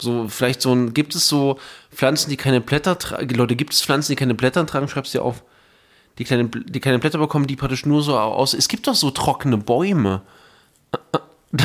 [0.00, 1.58] So, vielleicht so ein, gibt es so
[1.92, 3.34] Pflanzen, die keine Blätter tragen?
[3.34, 4.88] Leute, gibt es Pflanzen, die keine Blätter tragen?
[4.88, 5.42] Schreib's dir auf.
[6.18, 8.54] Die keine, die keine Blätter bekommen, die praktisch nur so aus.
[8.54, 10.22] Es gibt doch so trockene Bäume.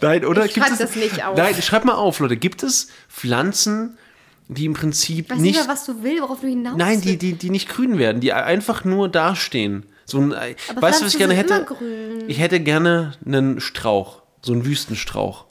[0.00, 0.44] Nein, oder?
[0.46, 1.36] Ich schreib das nicht auf.
[1.36, 2.36] Nein, schreib mal auf, Leute.
[2.36, 3.96] Gibt es Pflanzen,
[4.48, 5.56] die im Prinzip Ich weiß nicht.
[5.56, 8.32] mehr, was du willst, worauf du hinaus Nein, die, die, die nicht grün werden, die
[8.32, 9.86] einfach nur dastehen.
[10.04, 11.66] So ein, Aber weißt du, was ich gerne hätte?
[12.26, 15.44] Ich hätte gerne einen Strauch, so einen Wüstenstrauch.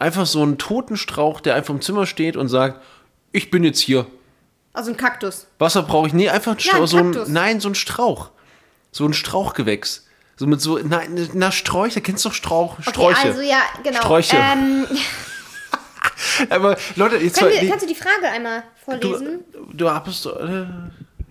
[0.00, 2.82] Einfach so einen toten Strauch, der einfach im Zimmer steht und sagt,
[3.32, 4.06] ich bin jetzt hier.
[4.72, 5.46] Also ein Kaktus.
[5.58, 6.14] Wasser brauche ich.
[6.14, 8.30] Nee, einfach ein Ja, ein so ein, nein, so ein Strauch.
[8.92, 10.06] So ein Strauchgewächs.
[10.36, 13.28] So mit so, nein, na, Sträucher, kennst du doch Strauch, Okay, Sträuche.
[13.28, 14.00] also ja, genau.
[14.00, 14.36] Sträuche.
[14.36, 14.86] Ähm,
[16.48, 18.62] Aber Leute, jetzt können wir, kannst du die Frage einmal
[19.00, 19.44] du, vorlesen?
[19.74, 20.66] du hast, äh,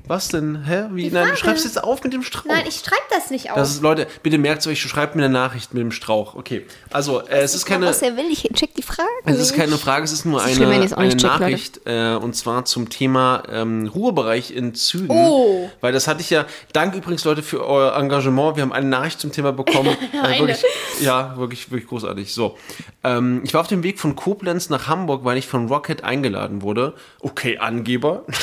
[0.09, 0.65] Was denn?
[0.65, 0.85] Hä?
[0.93, 1.03] Wie?
[1.03, 1.37] Nein, du Frage.
[1.37, 2.45] schreibst jetzt auf mit dem Strauch.
[2.45, 3.57] Nein, ich schreibe das nicht auf.
[3.57, 6.33] das ist, Leute, bitte merkt euch, schreibt mir eine Nachricht mit dem Strauch.
[6.33, 6.65] Okay.
[6.89, 7.85] Also, äh, es ist keine.
[7.85, 9.07] was er will, ich check die Fragen.
[9.25, 11.27] Es ist keine Frage, es ist nur eine, eine Leute.
[11.27, 15.11] Nachricht äh, und zwar zum Thema ähm, Ruhebereich in Zügen.
[15.11, 15.69] Oh.
[15.79, 18.55] Weil das hatte ich ja, danke übrigens Leute für euer Engagement.
[18.55, 19.95] Wir haben eine Nachricht zum Thema bekommen.
[20.23, 20.63] äh, wirklich,
[21.01, 22.33] ja, wirklich, wirklich großartig.
[22.33, 22.57] So,
[23.03, 26.63] ähm, ich war auf dem Weg von Koblenz nach Hamburg, weil ich von Rocket eingeladen
[26.63, 26.95] wurde.
[27.19, 28.25] Okay, Angeber.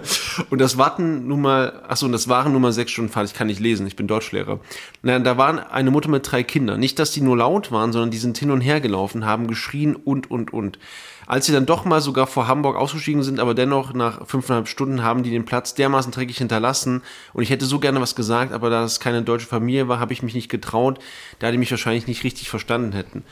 [0.50, 3.26] Und das warten nun mal, achso, und das waren nun mal sechs Stunden Fahrt.
[3.26, 4.60] Ich kann nicht lesen, ich bin Deutschlehrer.
[5.02, 6.80] Na, da waren eine Mutter mit drei Kindern.
[6.80, 9.96] Nicht, dass die nur laut waren, sondern die sind hin und her gelaufen, haben geschrien
[9.96, 10.78] und, und, und.
[11.26, 15.02] Als sie dann doch mal sogar vor Hamburg ausgestiegen sind, aber dennoch nach fünfeinhalb Stunden
[15.02, 17.02] haben die den Platz dermaßen dreckig hinterlassen.
[17.32, 20.12] Und ich hätte so gerne was gesagt, aber da es keine deutsche Familie war, habe
[20.12, 20.98] ich mich nicht getraut,
[21.38, 23.24] da die mich wahrscheinlich nicht richtig verstanden hätten.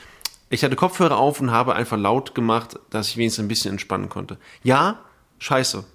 [0.49, 4.09] Ich hatte Kopfhörer auf und habe einfach laut gemacht, dass ich wenigstens ein bisschen entspannen
[4.09, 4.37] konnte.
[4.63, 4.99] Ja,
[5.39, 5.85] scheiße.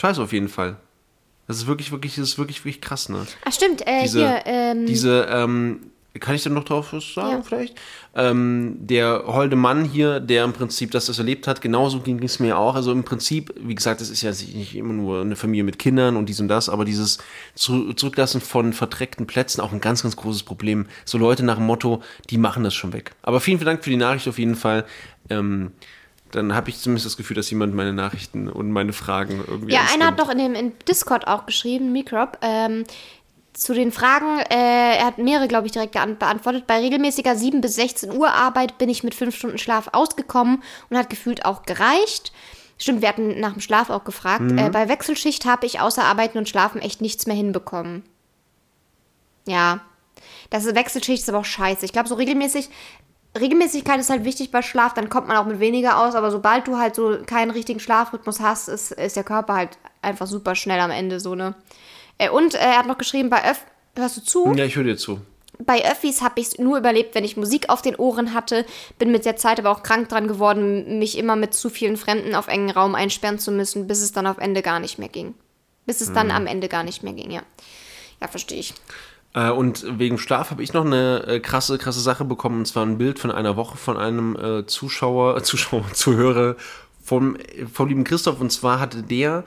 [0.00, 0.76] Scheiße auf jeden Fall.
[1.46, 3.26] Das ist wirklich, wirklich, das ist wirklich, wirklich krass, ne?
[3.44, 5.80] Ach stimmt, äh, Diese, hier, ähm, diese, ähm,
[6.18, 7.42] kann ich da noch drauf was sagen Ja.
[7.42, 7.78] vielleicht?
[8.14, 12.40] Ähm, der holde Mann hier, der im Prinzip das, das erlebt hat, genauso ging es
[12.40, 12.74] mir auch.
[12.74, 16.16] Also im Prinzip, wie gesagt, es ist ja nicht immer nur eine Familie mit Kindern
[16.16, 17.18] und dies und das, aber dieses
[17.54, 20.86] Zu Zurücklassen von verdreckten Plätzen auch ein ganz, ganz großes Problem.
[21.04, 23.12] So Leute nach dem Motto, die machen das schon weg.
[23.22, 24.84] Aber vielen, vielen Dank für die Nachricht auf jeden Fall.
[25.28, 25.72] Ähm,
[26.32, 29.72] dann habe ich zumindest das Gefühl, dass jemand meine Nachrichten und meine Fragen irgendwie.
[29.72, 32.84] ja, einer hat noch in dem in Discord auch geschrieben, Microp, ähm,
[33.52, 36.66] zu den Fragen, äh, er hat mehrere, glaube ich, direkt beantwortet.
[36.66, 40.96] Bei regelmäßiger 7 bis 16 Uhr Arbeit bin ich mit 5 Stunden Schlaf ausgekommen und
[40.96, 42.32] hat gefühlt auch gereicht.
[42.78, 44.42] Stimmt, wir hatten nach dem Schlaf auch gefragt.
[44.42, 44.56] Mhm.
[44.56, 48.02] Äh, bei Wechselschicht habe ich außer Arbeiten und Schlafen echt nichts mehr hinbekommen.
[49.46, 49.80] Ja.
[50.48, 51.84] Das ist Wechselschicht ist aber auch scheiße.
[51.84, 52.70] Ich glaube, so regelmäßig.
[53.38, 56.66] Regelmäßigkeit ist halt wichtig bei Schlaf, dann kommt man auch mit weniger aus, aber sobald
[56.66, 60.80] du halt so keinen richtigen Schlafrhythmus hast, ist, ist der Körper halt einfach super schnell
[60.80, 61.54] am Ende so, ne?
[62.18, 63.64] Äh, und äh, er hat noch geschrieben, bei Öff.
[63.96, 64.52] Hörst du zu?
[64.54, 65.20] Ja, ich höre dir zu.
[65.58, 68.64] Bei Öffis habe ich es nur überlebt, wenn ich Musik auf den Ohren hatte.
[68.98, 72.34] Bin mit der Zeit aber auch krank dran geworden, mich immer mit zu vielen Fremden
[72.34, 75.34] auf engen Raum einsperren zu müssen, bis es dann auf Ende gar nicht mehr ging.
[75.86, 77.42] Bis es dann am Ende gar nicht mehr ging, ja.
[78.20, 78.74] Ja, verstehe ich.
[79.34, 82.58] Äh, und wegen Schlaf habe ich noch eine äh, krasse, krasse Sache bekommen.
[82.60, 86.56] Und zwar ein Bild von einer Woche von einem äh, Zuschauer, Zuschauer, Zuhörer
[87.02, 87.36] vom,
[87.72, 88.40] vom lieben Christoph.
[88.40, 89.44] Und zwar hatte der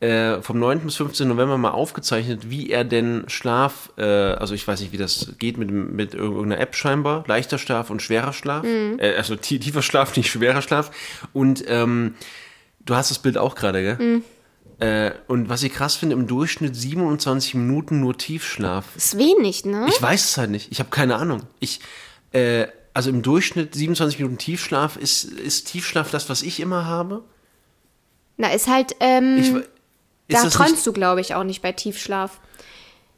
[0.00, 0.80] äh, vom 9.
[0.80, 1.28] bis 15.
[1.28, 5.58] November mal aufgezeichnet, wie er denn Schlaf, äh, also ich weiß nicht, wie das geht
[5.58, 8.64] mit, mit irgendeiner App scheinbar, leichter Schlaf und schwerer Schlaf.
[8.98, 10.90] Äh, also tie- tiefer Schlaf, nicht schwerer Schlaf.
[11.34, 12.14] Und ähm,
[12.86, 14.22] du hast das Bild auch gerade, gell?
[14.80, 18.96] Äh, und was ich krass finde, im Durchschnitt 27 Minuten nur Tiefschlaf.
[18.96, 19.86] Ist wenig, ne?
[19.88, 20.72] Ich weiß es halt nicht.
[20.72, 21.42] Ich habe keine Ahnung.
[21.58, 21.80] Ich,
[22.32, 24.96] äh, also im Durchschnitt 27 Minuten Tiefschlaf.
[24.96, 27.22] Ist, ist Tiefschlaf das, was ich immer habe?
[28.38, 29.48] Na, ist halt, ähm, Ich,
[30.34, 32.40] ist da träumst nicht, du, glaube ich, auch nicht bei Tiefschlaf.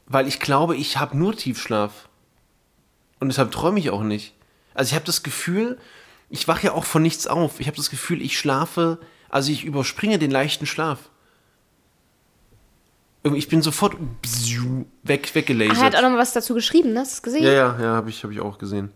[0.05, 2.09] weil ich glaube, ich habe nur Tiefschlaf.
[3.21, 4.33] Und deshalb träume ich auch nicht.
[4.73, 5.77] Also ich habe das Gefühl,
[6.29, 7.61] ich wache ja auch von nichts auf.
[7.61, 8.99] Ich habe das Gefühl, ich schlafe,
[9.29, 11.09] also ich überspringe den leichten Schlaf.
[13.35, 13.95] Ich bin sofort
[15.03, 15.77] weg, weggelasert.
[15.77, 16.99] er hat auch noch mal was dazu geschrieben, ne?
[16.99, 17.43] Hast du es gesehen?
[17.43, 18.91] Ja, ja, ja, habe ich, hab ich auch gesehen.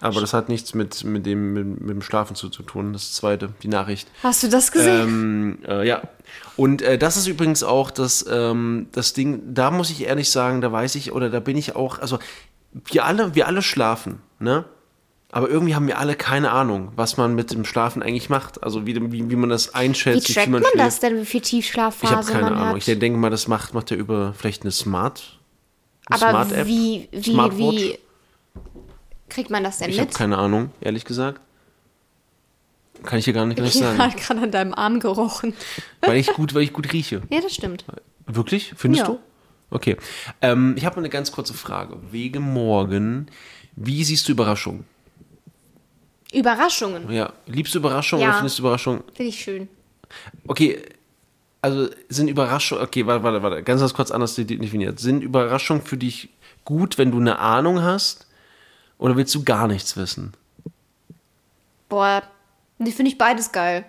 [0.00, 2.92] Aber das hat nichts mit, mit, dem, mit, mit dem Schlafen zu, zu tun.
[2.92, 4.08] Das zweite, die Nachricht.
[4.22, 5.08] Hast du das gesehen?
[5.08, 6.02] Ähm, äh, ja.
[6.56, 10.60] Und äh, das ist übrigens auch das, ähm, das Ding, da muss ich ehrlich sagen,
[10.60, 12.18] da weiß ich, oder da bin ich auch, also
[12.84, 14.66] wir alle, wir alle schlafen, ne?
[15.36, 18.62] Aber irgendwie haben wir alle keine Ahnung, was man mit dem Schlafen eigentlich macht.
[18.64, 20.78] Also wie, wie, wie man das wie einschätzt, trackt man schläft.
[20.78, 22.68] das denn, wie viel Ich habe Tiefschlafphase keine man Ahnung.
[22.80, 22.88] hat?
[22.88, 25.38] Ich denke mal, das macht, macht er über vielleicht eine Smart,
[26.06, 26.66] eine Aber Smart-App.
[26.66, 27.76] wie, wie, Smartwatch?
[27.76, 27.98] wie
[29.28, 30.16] kriegt man das denn Ich habe mit?
[30.16, 31.42] keine Ahnung, ehrlich gesagt.
[33.04, 33.98] Kann ich dir gar nicht, Ich sagen.
[33.98, 35.52] habe gerade an deinem Arm gerochen.
[36.00, 37.20] weil ich gut, weil ich gut rieche.
[37.28, 37.84] Ja, das stimmt.
[38.26, 38.72] Wirklich?
[38.74, 39.08] Findest Ja.
[39.12, 39.18] du?
[39.68, 39.98] Okay.
[40.40, 41.98] Ähm, ich habe eine ganz kurze Frage.
[42.10, 43.26] Wegen morgen,
[43.74, 44.84] wie siehst du Überraschungen?
[46.32, 47.10] Überraschungen.
[47.10, 48.28] Ja, liebst du Überraschungen Ja.
[48.30, 49.02] oder findest du Überraschungen?
[49.14, 49.68] Finde ich schön.
[50.46, 50.82] Okay,
[51.62, 54.98] also sind Überraschungen, okay, warte, warte, warte, ganz, ganz kurz anders definiert.
[55.00, 56.28] Sind Überraschungen für dich
[56.64, 58.26] gut, wenn du eine Ahnung hast?
[58.98, 60.32] Oder willst du gar nichts wissen?
[61.88, 62.22] Boah,
[62.78, 63.84] die finde ich beides geil.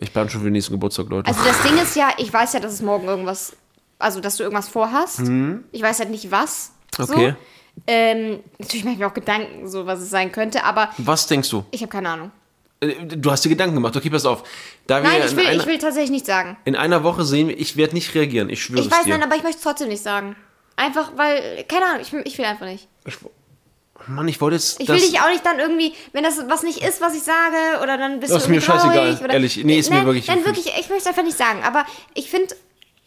[0.00, 1.28] Ich plane schon für den nächsten Geburtstag, Leute.
[1.28, 3.56] Also das Ding ist ja, ich weiß ja, dass es morgen irgendwas,
[3.98, 5.20] also dass du irgendwas vorhast.
[5.72, 6.72] Ich weiß halt nicht was.
[6.96, 7.14] So.
[7.86, 11.50] Ähm, natürlich mache ich mir auch Gedanken, so was es sein könnte, aber Was denkst
[11.50, 11.64] du?
[11.70, 12.30] ich habe keine Ahnung.
[12.80, 13.96] Äh, Du hast dir Gedanken gemacht.
[13.96, 14.42] Okay, pass auf.
[14.86, 16.56] Da Nein, in ich will, einer, ich will tatsächlich nicht sagen.
[16.64, 18.50] in einer Woche sehen wir, ich werde nicht reagieren.
[18.50, 19.10] Ich schwöre Ich es weiß, dir.
[19.10, 20.36] nein, aber ich möchte es trotzdem nicht sagen.
[20.76, 22.86] Einfach, weil, keine Ahnung, ich, ich will einfach nicht.
[23.06, 23.16] Ich,
[24.08, 24.80] Mann, ich wollte jetzt.
[24.80, 27.82] Ich will dich auch nicht dann irgendwie, wenn das was nicht ist, was ich sage,
[27.82, 29.56] oder dann bist Das du ist mir scheißegal, oder, ehrlich.
[29.64, 31.62] Nee, ist mir Nein, wirklich- Dann wirklich, ich möchte es einfach nicht sagen.
[31.64, 32.54] Aber ich finde,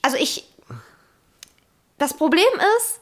[0.01, 0.45] also ich
[1.99, 2.43] Das Problem
[2.79, 2.99] ist,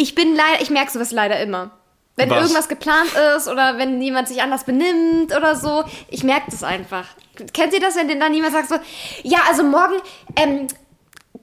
[0.00, 1.70] ich bin leider, ich merke sowas leider immer.
[2.16, 2.42] Wenn Was?
[2.42, 7.04] irgendwas geplant ist oder wenn jemand sich anders benimmt oder so, ich merke das einfach.
[7.52, 8.74] Kennt ihr das, wenn dann jemand sagt so,
[9.22, 9.94] ja, also morgen,
[10.36, 10.66] ähm,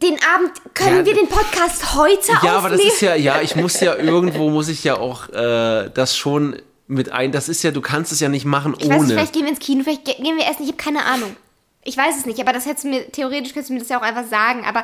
[0.02, 2.88] den Abend können Ja, wir den Podcast heute Ja, aber das aufnehmen?
[2.94, 7.12] ist ja, ja, ich muss ja irgendwo, muss ich ja auch äh, das schon mit
[7.12, 9.08] ein, das ist ja, du kannst es ja nicht machen Ich weiß ohne.
[9.08, 11.36] vielleicht gehen wir ins Kino, vielleicht ge- gehen wir essen, ich habe keine Ahnung.
[11.86, 13.98] Ich weiß es nicht, aber das hättest du mir, theoretisch könntest du mir das ja
[13.98, 14.84] auch einfach sagen, aber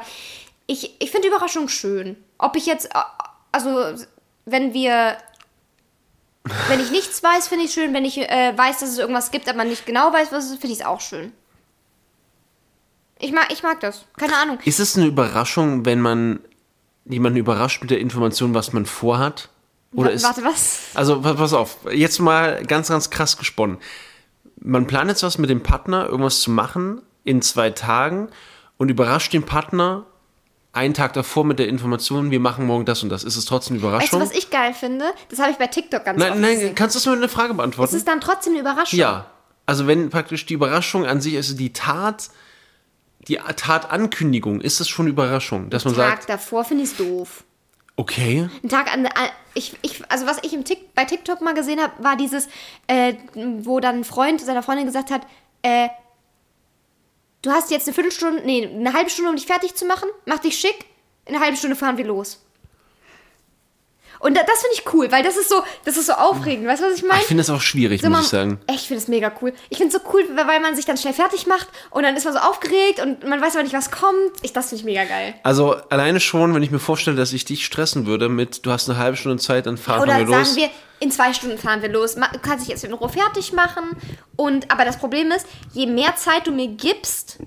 [0.67, 2.15] ich, ich finde Überraschung schön.
[2.37, 2.89] Ob ich jetzt,
[3.51, 3.93] also,
[4.45, 5.17] wenn wir,
[6.67, 9.47] wenn ich nichts weiß, finde ich schön, wenn ich äh, weiß, dass es irgendwas gibt,
[9.49, 11.31] aber nicht genau weiß, was es ist, finde ich es auch schön.
[13.19, 14.59] Ich mag, ich mag das, keine Ahnung.
[14.65, 16.39] Ist es eine Überraschung, wenn man
[17.05, 19.49] jemanden überrascht mit der Information, was man vorhat?
[19.93, 20.79] Oder Wa- ist, Warte, was?
[20.95, 23.77] Also, pa- pass auf, jetzt mal ganz, ganz krass gesponnen.
[24.59, 28.29] Man plant jetzt was mit dem Partner, irgendwas zu machen in zwei Tagen
[28.77, 30.05] und überrascht den Partner
[30.73, 33.23] einen Tag davor mit der Information, wir machen morgen das und das.
[33.23, 34.21] Ist es trotzdem eine Weißt du, Überraschung?
[34.21, 35.05] was ich geil finde?
[35.29, 36.75] Das habe ich bei TikTok ganz nein, oft nein, gesehen.
[36.75, 37.95] kannst du das mal eine Frage Es beantworten?
[37.95, 38.97] ist dann trotzdem eine Überraschung.
[38.99, 39.25] Ja.
[39.65, 42.29] Also wenn praktisch die Überraschung an sich, also die Tat,
[43.27, 47.43] die Tatankündigung, ist es schon Überraschung, dass man Tag sagt, davor finde ich es doof.
[47.95, 51.53] okay, Ein Tag an, an- ich, ich, also was ich im Tik, bei TikTok mal
[51.53, 52.47] gesehen habe, war dieses,
[52.87, 53.13] äh,
[53.59, 55.21] wo dann ein Freund seiner Freundin gesagt hat,
[55.61, 55.89] äh,
[57.41, 60.39] du hast jetzt eine Viertelstunde, nee, eine halbe Stunde, um dich fertig zu machen, mach
[60.39, 60.85] dich schick,
[61.25, 62.43] in einer halben Stunde fahren wir los.
[64.19, 66.83] Und da, das finde ich cool, weil das ist so, das ist so aufregend, weißt
[66.83, 67.21] du, was ich meine?
[67.21, 68.59] ich finde das auch schwierig, So, muss man- ich sagen.
[68.71, 69.51] Ich finde es mega cool.
[69.69, 72.25] Ich finde es so cool, weil man sich dann schnell fertig macht und dann ist
[72.25, 74.13] man so aufgeregt und man weiß aber nicht, was kommt.
[74.43, 75.33] Ich, das finde ich mega geil.
[75.41, 78.87] Also alleine schon, wenn ich mir vorstelle, dass ich dich stressen würde mit, du hast
[78.87, 80.55] eine halbe Stunde Zeit, dann fahren Oder wir sagen los.
[80.55, 80.69] wir,
[81.01, 82.15] in zwei Stunden fahren wir los.
[82.15, 83.83] Du kannst dich jetzt in Ruhe fertig machen.
[84.37, 87.39] Und, aber das Problem ist, je mehr Zeit du mir gibst,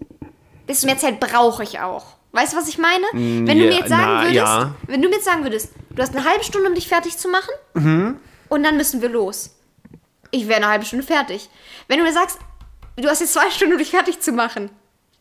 [0.68, 2.04] desto mehr Zeit brauche ich auch.
[2.32, 3.04] Weißt du, was ich meine?
[3.12, 4.74] Wenn du mir jetzt sagen na, würdest, ja.
[4.88, 7.28] wenn du mir jetzt sagen würdest, du hast eine halbe Stunde, um dich fertig zu
[7.28, 8.18] machen, Mhm.
[8.48, 9.54] und dann müssen wir los.
[10.32, 11.48] Ich wäre eine halbe Stunde fertig.
[11.86, 12.38] Wenn du mir sagst,
[12.96, 14.70] du hast jetzt zwei Stunden, um dich fertig zu machen.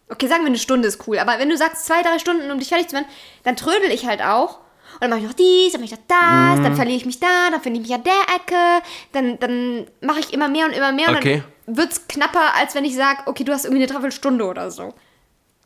[0.10, 2.58] Okay, sagen wir eine Stunde ist cool, aber wenn du sagst zwei, drei Stunden, um
[2.58, 3.08] dich fertig zu machen,
[3.44, 4.58] dann trödel ich halt auch.
[4.96, 6.64] Und dann mache ich noch dies, dann mache ich noch das, Mhm.
[6.64, 10.20] dann verliere ich mich da, dann finde ich mich an der Ecke, dann, dann mache
[10.20, 11.36] ich immer mehr und immer mehr Okay.
[11.36, 14.46] und dann wird es knapper, als wenn ich sage, okay, du hast irgendwie eine Dreiviertelstunde
[14.46, 14.94] oder so.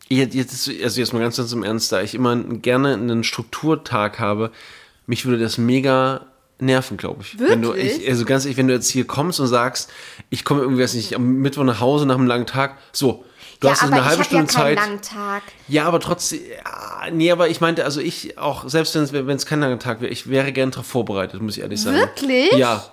[0.09, 4.19] Jetzt, jetzt, also jetzt mal ganz, ganz im Ernst, da ich immer gerne einen Strukturtag
[4.19, 4.51] habe,
[5.05, 6.27] mich würde das mega
[6.59, 7.37] nerven, glaube ich.
[7.39, 7.99] Wenn du, Wirklich?
[8.01, 8.09] ich.
[8.09, 9.91] Also ganz ehrlich, wenn du jetzt hier kommst und sagst,
[10.29, 13.25] ich komme irgendwie, weiß nicht, am Mittwoch nach Hause nach einem langen Tag, so,
[13.59, 14.77] du ja, hast jetzt aber eine halbe ich ja Stunde keinen Zeit.
[14.77, 15.43] langen Tag.
[15.67, 19.59] Ja, aber trotzdem, ja, nee, aber ich meinte, also ich auch, selbst wenn es kein
[19.59, 21.97] langer Tag wäre, ich wäre gern darauf vorbereitet, muss ich ehrlich sagen.
[21.97, 22.51] Wirklich?
[22.53, 22.85] Ja.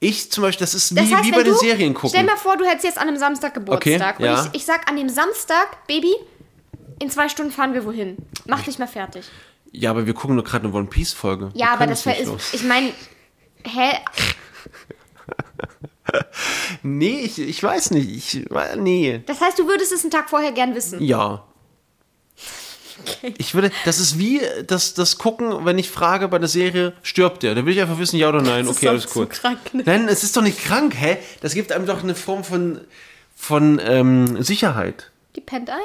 [0.00, 2.10] Ich zum Beispiel, das ist wie, Das heißt, wie bei den du, Serien gucken.
[2.10, 4.14] Stell dir mal vor, du hättest jetzt an einem Samstag Geburtstag.
[4.16, 4.42] Okay, ja.
[4.42, 6.14] Und ich, ich sag an dem Samstag, Baby,
[7.00, 8.16] in zwei Stunden fahren wir wohin.
[8.46, 9.24] Mach dich mal fertig.
[9.72, 11.50] ja, aber wir gucken nur gerade eine One Piece Folge.
[11.54, 12.26] Ja, aber das ist.
[12.26, 12.54] los.
[12.54, 12.92] Ich meine,
[13.64, 13.90] hä?
[16.82, 18.34] Nee, ich, ich weiß nicht.
[18.34, 18.46] Ich,
[18.76, 19.20] nee.
[19.26, 21.02] Das heißt, du würdest es einen Tag vorher gern wissen.
[21.02, 21.44] Ja.
[23.36, 27.42] Ich würde, das ist wie das, das Gucken, wenn ich frage bei der Serie, stirbt
[27.42, 27.54] der?
[27.54, 28.66] Da will ich einfach wissen, ja oder nein.
[28.66, 29.26] Das ist okay, doch alles cool.
[29.26, 29.82] krank, ne?
[29.86, 31.18] Nein, es ist doch nicht krank, hä?
[31.40, 32.80] Das gibt einem doch eine Form von,
[33.36, 35.10] von ähm, Sicherheit.
[35.36, 35.76] Die pennt ein.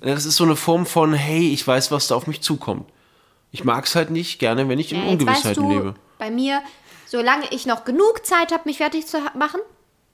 [0.00, 2.88] Das ist so eine Form von, hey, ich weiß, was da auf mich zukommt.
[3.50, 5.94] Ich mag es halt nicht gerne, wenn ich in Ja, weißt Ungewissheiten du, lebe.
[6.18, 6.60] bei mir,
[7.14, 9.60] solange ich noch genug Zeit habe, mich fertig zu machen.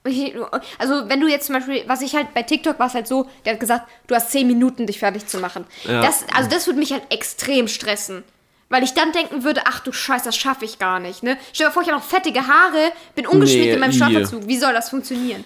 [0.04, 0.34] Ich,
[0.78, 3.26] also wenn du jetzt zum Beispiel, was ich halt bei TikTok war es halt so,
[3.44, 5.64] der hat gesagt, du hast 10 Minuten, dich fertig zu machen.
[5.86, 6.02] Ja.
[6.02, 8.22] Das, also das würde mich halt extrem stressen.
[8.68, 11.22] Weil ich dann denken würde, ach du Scheiß, das schaffe ich gar nicht.
[11.22, 11.36] Ne?
[11.52, 13.92] Stell dir vor, ich habe noch fettige Haare, bin ungeschminkt Nee, in meinem.
[13.92, 14.46] Schlafanzug.
[14.46, 15.44] Wie soll das funktionieren?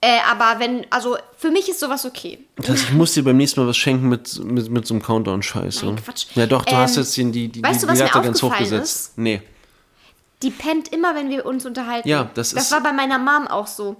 [0.00, 2.38] Äh, aber wenn, also für mich ist sowas okay.
[2.56, 5.84] Das ich muss dir beim nächsten Mal was schenken mit, mit, mit so einem Countdown-Scheiß.
[6.04, 6.26] Quatsch.
[6.34, 8.20] Ja doch, du Ähm, hast jetzt den, die, die, weißt die, du, was die Latte
[8.22, 9.08] ganz hochgesetzt.
[9.10, 9.18] ist?
[9.18, 9.40] Nee.
[10.42, 12.08] Die pennt immer, wenn wir uns unterhalten.
[12.08, 13.96] Ja, das Das ist- war bei meiner Mom auch so.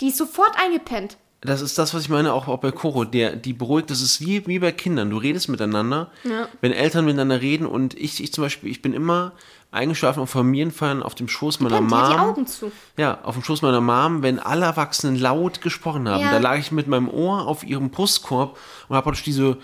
[0.00, 1.16] Die ist sofort eingepennt.
[1.40, 3.04] Das ist das, was ich meine, auch, auch bei Koro.
[3.04, 5.10] Der, die beruhigt, das ist wie, wie bei Kindern.
[5.10, 6.10] Du redest miteinander.
[6.24, 6.48] Ja.
[6.62, 9.32] Wenn Eltern miteinander reden und ich, ich zum Beispiel, ich bin immer
[9.70, 12.18] eingeschlafen auf Familienfeiern auf dem Schoß meiner Pennt, die Mom.
[12.18, 12.72] Augen zu.
[12.96, 16.22] Ja, auf dem Schoß meiner Mom, wenn alle Erwachsenen laut gesprochen haben.
[16.22, 16.30] Ja.
[16.30, 18.56] Da lag ich mit meinem Ohr auf ihrem Brustkorb
[18.88, 19.58] und habe praktisch diese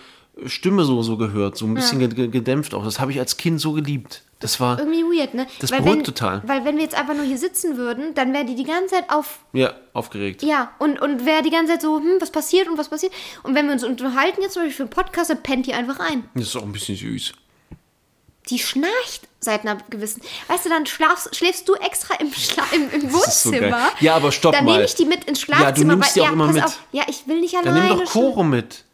[0.47, 2.85] Stimme so, so gehört, so ein bisschen ge- gedämpft auch.
[2.85, 4.23] Das habe ich als Kind so geliebt.
[4.41, 5.47] Das war, Irgendwie weird, ne?
[5.59, 6.43] Das weil beruhigt wenn, total.
[6.47, 9.11] Weil wenn wir jetzt einfach nur hier sitzen würden, dann wäre die die ganze Zeit
[9.11, 10.43] auf, ja, aufgeregt.
[10.43, 13.13] ja, und, und wäre die ganze Zeit so, hm, was passiert und was passiert.
[13.43, 16.01] Und wenn wir uns unterhalten jetzt zum Beispiel für einen Podcast, dann pennt die einfach
[16.01, 16.25] ein.
[16.35, 17.35] Das ist auch ein bisschen süß.
[18.49, 20.23] Die schnarcht seit einer gewissen.
[20.49, 23.61] Weißt du, dann schlafst, schläfst du extra im, Schla im, im so Wohnzimmer.
[23.69, 23.81] geil.
[24.01, 24.73] Ja, aber stopp Dann mal.
[24.73, 25.69] nehme ich die mit ins Schlafzimmer.
[25.69, 26.65] Ja, du nimmst weil, die auch immer mit.
[26.65, 27.89] Auf, ja, ich will nicht Dann alleine.
[27.95, 28.85] nimm doch Koro mit.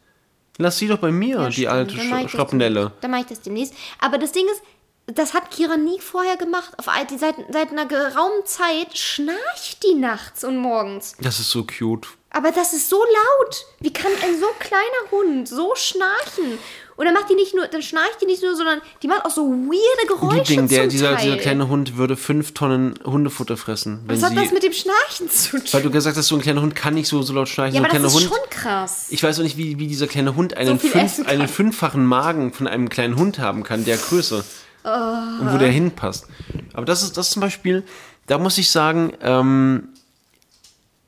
[0.57, 1.67] Lass sie doch bei mir, die stimmt.
[1.69, 2.91] alte Dann Sch Schrapnelle.
[3.01, 3.73] Dann mache ich das demnächst.
[3.99, 4.61] Aber das Ding ist,
[5.07, 6.71] das hat Kira nie vorher gemacht.
[6.77, 11.15] Auf, die- seit, seit einer geraumen Zeit schnarcht die nachts und morgens.
[11.21, 12.07] Das ist so cute.
[12.29, 13.65] Aber das ist so laut.
[13.79, 16.59] Wie kann ein so kleiner Hund so schnarchen?
[16.97, 19.29] Und dann macht die nicht nur, dann schnarcht die nicht nur, sondern die macht auch
[19.31, 21.23] so weirde Geräusche Die Ding, der, zum dieser, Teil.
[21.25, 24.01] dieser kleine Hund würde fünf Tonnen Hundefutter fressen.
[24.07, 25.63] Wenn Was hat das mit dem Schnarchen zu tun?
[25.71, 27.75] weil du gesagt hast, so ein kleiner Hund kann nicht so, so laut schnarchen.
[27.75, 28.29] ja, so aber ein das ist Hund.
[28.35, 29.05] schon krass.
[29.09, 32.51] Ich weiß auch nicht, wie, wie dieser kleine Hund einen, viel fünf, einen fünffachen Magen
[32.51, 34.43] von einem kleinen Hund haben kann, der Größe.
[34.87, 36.27] Und wo der hinpasst.
[36.73, 37.83] Aber das ist das zum Beispiel,
[38.27, 39.89] da muss ich sagen, ähm,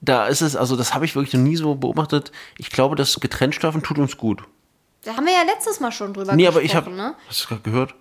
[0.01, 2.31] da ist es, also das habe ich wirklich noch nie so beobachtet.
[2.57, 4.43] Ich glaube, das getrennt schlafen tut uns gut.
[5.03, 6.91] Da haben wir ja letztes Mal schon drüber Nee, gesprochen, aber ich habe.
[6.91, 7.13] ne?
[7.27, 7.95] Hast du gerade gehört?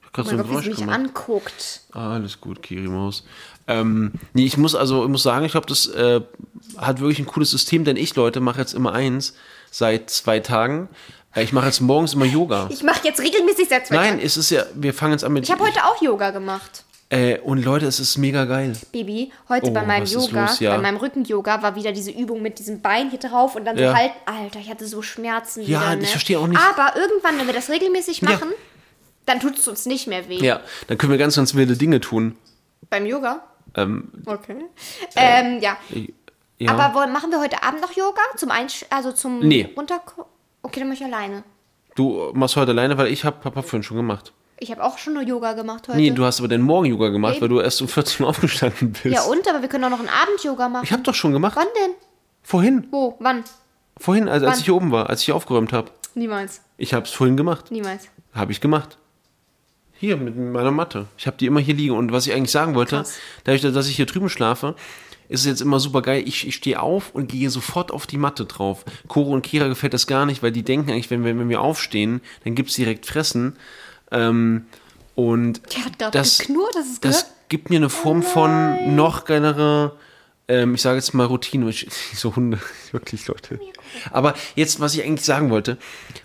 [0.00, 0.94] Ich habe gerade so wie sie mich gemacht.
[0.98, 1.80] anguckt.
[1.92, 3.24] Ah, alles gut, Kirimaus.
[3.68, 6.20] Ähm, nee, ich muss also, ich muss sagen, ich glaube, das äh,
[6.78, 9.34] hat wirklich ein cooles System, denn ich, Leute, mache jetzt immer eins
[9.70, 10.88] seit zwei Tagen.
[11.36, 12.68] Äh, ich mache jetzt morgens immer Yoga.
[12.70, 15.44] Ich mache jetzt regelmäßig zwei Nein, es ist ja, wir fangen jetzt an mit.
[15.44, 16.84] Ich habe heute auch Yoga gemacht.
[17.08, 18.72] Äh, und Leute, es ist mega geil.
[18.90, 20.58] Baby, heute Oh, bei meinem Yoga, los?
[20.58, 20.74] Ja.
[20.74, 23.90] bei meinem Rücken-Yoga war wieder diese Übung mit diesem Bein hier drauf und dann Ja.
[23.92, 26.06] so halt, Alter, ich hatte so Schmerzen Ja, wieder, ich ne?
[26.06, 26.60] verstehe auch nicht.
[26.60, 28.30] Aber irgendwann, wenn wir das regelmäßig Ja.
[28.30, 28.48] machen,
[29.24, 30.38] dann tut es uns nicht mehr weh.
[30.44, 32.36] Ja, dann können wir ganz, ganz wilde Dinge tun.
[32.90, 33.44] Beim Yoga?
[33.76, 34.64] Ähm, Okay.
[35.14, 35.76] ähm, ja.
[36.58, 36.72] ja.
[36.72, 38.20] Aber wollen, machen wir heute Abend noch Yoga?
[38.36, 39.68] Zum Einsch also zum Nee.
[39.76, 40.26] Runterko
[40.66, 41.44] Okay, dann mach ich alleine.
[41.94, 44.32] du machst heute alleine, weil ich habe hab, hab vorhin schon gemacht.
[44.58, 45.96] Ich habe auch schon nur Yoga gemacht heute.
[45.96, 47.42] Nee, du hast aber den Morgen-Yoga gemacht, Eben.
[47.42, 49.04] weil du erst um 14 Uhr aufgestanden bist.
[49.14, 49.46] ja und?
[49.48, 50.84] Aber wir können auch noch einen Abend-Yoga machen.
[50.84, 51.54] Ich habe doch schon gemacht.
[51.54, 51.94] Wann denn?
[52.42, 52.88] Vorhin.
[52.90, 53.14] Wo?
[53.20, 53.44] Wann?
[53.96, 54.58] Vorhin, also als Wann?
[54.60, 55.92] ich hier oben war, als ich hier aufgeräumt habe.
[56.14, 56.62] Niemals.
[56.78, 57.70] Ich habe es vorhin gemacht.
[57.70, 58.08] Niemals.
[58.34, 58.98] Habe ich gemacht.
[59.92, 61.06] Hier mit meiner Matte.
[61.16, 61.94] Ich habe die immer hier liegen.
[61.94, 63.16] Und was ich eigentlich sagen wollte, Krass.
[63.44, 64.74] dadurch, dass ich hier drüben schlafe,
[65.28, 66.22] ist es jetzt immer super geil.
[66.26, 68.84] Ich, ich stehe auf und gehe sofort auf die Matte drauf.
[69.08, 71.60] Coro und Kira gefällt das gar nicht, weil die denken eigentlich, wenn wir, wenn wir
[71.60, 73.56] aufstehen, dann gibt's direkt Fressen.
[74.10, 74.66] Ähm,
[75.14, 79.96] und gerade das, geknurrt, das ist das gibt mir eine Form von noch geilere,
[80.48, 81.68] ähm, ich sage jetzt mal Routine.
[81.68, 82.58] Ich, so Hunde,
[82.92, 83.58] wirklich Leute.
[84.10, 85.78] Aber jetzt, was ich eigentlich sagen wollte,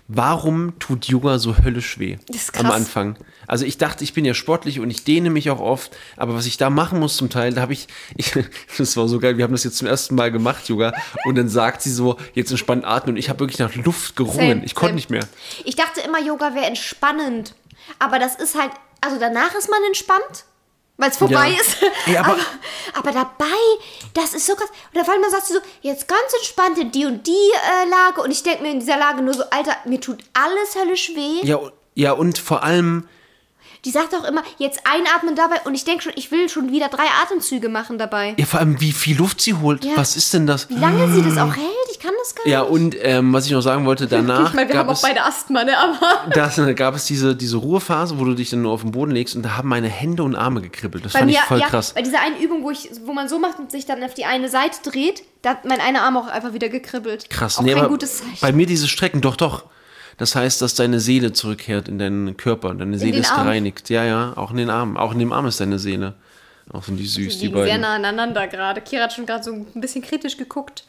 [0.08, 2.18] warum tut Yoga so höllisch weh
[2.58, 2.70] am.
[2.70, 3.16] Anfang?
[3.46, 6.46] Also ich dachte, ich bin ja sportlich und ich dehne mich auch oft, aber was
[6.46, 8.32] ich da machen muss zum Teil, da habe ich, ich,
[8.78, 10.92] das war so geil, wir haben das jetzt zum ersten Mal gemacht, Yoga,
[11.24, 14.48] und dann sagt sie so, jetzt entspannt atmen und ich habe wirklich nach Luft gerungen,
[14.48, 15.26] Same, ich konnte nicht mehr.
[15.64, 17.54] Ich dachte immer, Yoga wäre entspannend.
[17.98, 18.70] Aber das ist halt,
[19.00, 20.44] also danach ist man entspannt,
[20.96, 21.60] weil es vorbei Ja.
[21.60, 21.76] ist.
[22.06, 22.40] Ey, aber- aber,
[22.94, 23.46] aber dabei,
[24.14, 24.68] das ist so krass.
[24.94, 28.20] Und auf einmal sagt sie so, jetzt ganz entspannt in die und die äh, Lage.
[28.22, 31.40] Und ich denke mir in dieser Lage nur so, Alter, mir tut alles höllisch weh.
[31.46, 31.58] Ja,
[31.94, 33.08] ja und vor allem,
[33.84, 35.56] Die sagt auch immer, jetzt einatmen dabei.
[35.64, 38.34] Und ich denke schon, ich will schon wieder drei Atemzüge machen dabei.
[38.38, 39.92] ja, vor allem, wie viel Luft sie holt, Ja.
[39.96, 40.68] was ist denn das?
[40.70, 42.70] Wie lange sie das auch hält, ich kann das gar Ja, nicht.
[42.70, 45.02] und ähm, was ich noch sagen wollte, danach ich meine, wir gab haben auch es,
[45.02, 45.76] beide Asthma, ne?
[45.76, 45.98] Aber
[46.32, 49.10] das, äh, gab es diese, diese Ruhephase, wo du dich dann nur auf den Boden
[49.10, 51.04] legst und da haben meine Hände und Arme gekribbelt.
[51.04, 51.92] Das bei fand mir, ich voll ja, krass.
[51.94, 54.26] bei dieser einen Übung, wo, ich, wo man so macht und sich dann auf die
[54.26, 57.28] eine Seite dreht, da hat mein einer Arm auch einfach wieder gekribbelt.
[57.30, 58.38] Krass, Auch nee, kein gutes Zeichen.
[58.40, 59.64] bei mir diese Strecken, doch, doch.
[60.22, 62.72] Das heißt, dass deine Seele zurückkehrt in deinen Körper.
[62.74, 63.42] Deine Seele ist Arm.
[63.42, 63.90] gereinigt.
[63.90, 64.96] Ja, ja, auch in den Armen.
[64.96, 66.14] Auch in dem Arm ist deine Seele.
[66.72, 67.80] Auch sind die süß, die Die liegen sehr beiden.
[67.80, 68.80] nah aneinander gerade.
[68.82, 70.84] Kira hat schon gerade so ein bisschen kritisch geguckt.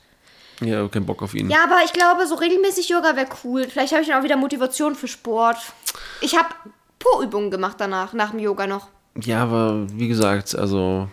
[0.62, 1.50] Ja, kein Bock auf ihn.
[1.50, 3.64] Ja, aber ich glaube, so regelmäßig Yoga wäre cool.
[3.68, 5.58] Vielleicht habe ich dann auch wieder Motivation für Sport.
[6.22, 6.50] Ich habe
[7.00, 8.86] Po-Übungen gemacht danach, nach dem Yoga noch.
[9.20, 11.10] Ja, aber wie gesagt, also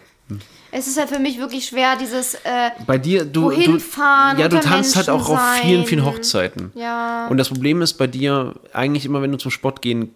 [0.72, 4.38] Es ist halt für mich wirklich schwer, dieses äh, bei dir, du, Wohin du fahren,
[4.38, 6.12] ja, du tanzt halt auch Menschen auf vielen, vielen sein.
[6.14, 6.72] Hochzeiten.
[6.74, 7.26] Ja.
[7.28, 10.14] Und das Problem ist bei dir, eigentlich immer, wenn du zum Sport gehen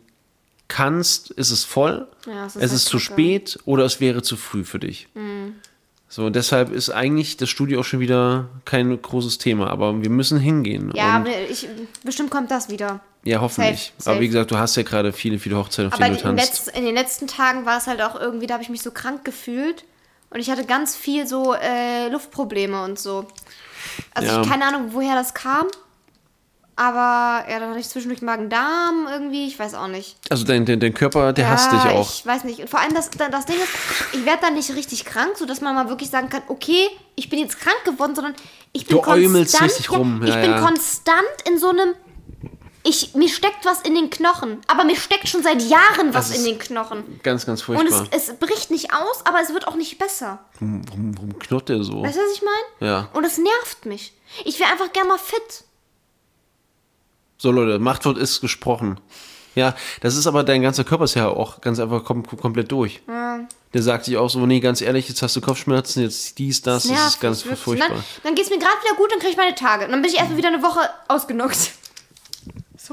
[0.68, 2.06] kannst, ist es voll.
[2.26, 5.08] Ja, es es ist halt ist zu spät oder es wäre zu früh für dich.
[5.14, 5.56] Mhm.
[6.08, 10.10] So, und deshalb ist eigentlich das Studio auch schon wieder kein großes Thema, aber wir
[10.10, 10.92] müssen hingehen.
[10.94, 11.66] ja, ich,
[12.04, 13.00] bestimmt kommt das wieder.
[13.24, 13.92] ja hoffentlich.
[13.98, 14.28] safe, Aber wie safe.
[14.28, 16.66] gesagt, du hast ja gerade viele, viele Hochzeiten, auf Aber denen du tanzt.
[16.66, 18.92] letz, in den letzten Tagen war es halt auch irgendwie, da habe ich mich so
[18.92, 19.84] krank gefühlt.
[20.34, 23.26] Und ich hatte ganz viel so äh, Luftprobleme und so.
[24.14, 24.42] Also Ja.
[24.42, 25.68] ich keine Ahnung, woher das kam.
[26.76, 30.16] Aber ja, dann hatte ich zwischendurch Magen-Darm irgendwie, ich weiß auch nicht.
[30.28, 32.10] Also dein, dein, dein Körper, der ja, hasst dich auch.
[32.10, 32.58] Ich weiß nicht.
[32.58, 33.68] Und vor allem das, das Ding ist,
[34.12, 37.38] ich werde dann nicht richtig krank, sodass man mal wirklich sagen kann, okay, ich bin
[37.38, 38.34] jetzt krank geworden, sondern
[38.72, 39.62] ich bin Du konstant.
[39.70, 40.60] richtig rum, ich ja, bin ja.
[40.60, 41.94] konstant in so einem.
[42.86, 44.60] Ich, mir steckt was in den Knochen.
[44.66, 47.18] Aber mir steckt schon seit Jahren was Das in den Knochen.
[47.22, 48.06] Ganz, ganz Und furchtbar.
[48.10, 50.44] es, es bricht nicht aus, aber es wird auch nicht besser.
[50.60, 52.02] warum, warum, warum knurrt der so?
[52.02, 52.90] Weißt du, was ich meine?
[52.92, 53.08] Ja.
[53.14, 54.12] Und es nervt mich.
[54.44, 55.64] Ich wäre einfach gern mal fit.
[57.38, 59.00] So Leute, Machtwort ist gesprochen.
[59.54, 63.00] Ja, das ist aber, dein ganzer Körper ist ja auch ganz einfach kom komplett durch.
[63.72, 66.82] Der sagt sich auch so, nee, ganz ehrlich, jetzt hast du Kopfschmerzen, jetzt dies, das,
[66.82, 67.60] das nervt ist ganz wirklich.
[67.60, 67.90] furchtbar.
[67.90, 69.84] Und Dann, dann geht es mir gerade wieder gut, dann kriege ich meine Tage.
[69.86, 71.72] Und dann bin ich erstmal wieder eine Woche ausgenockt.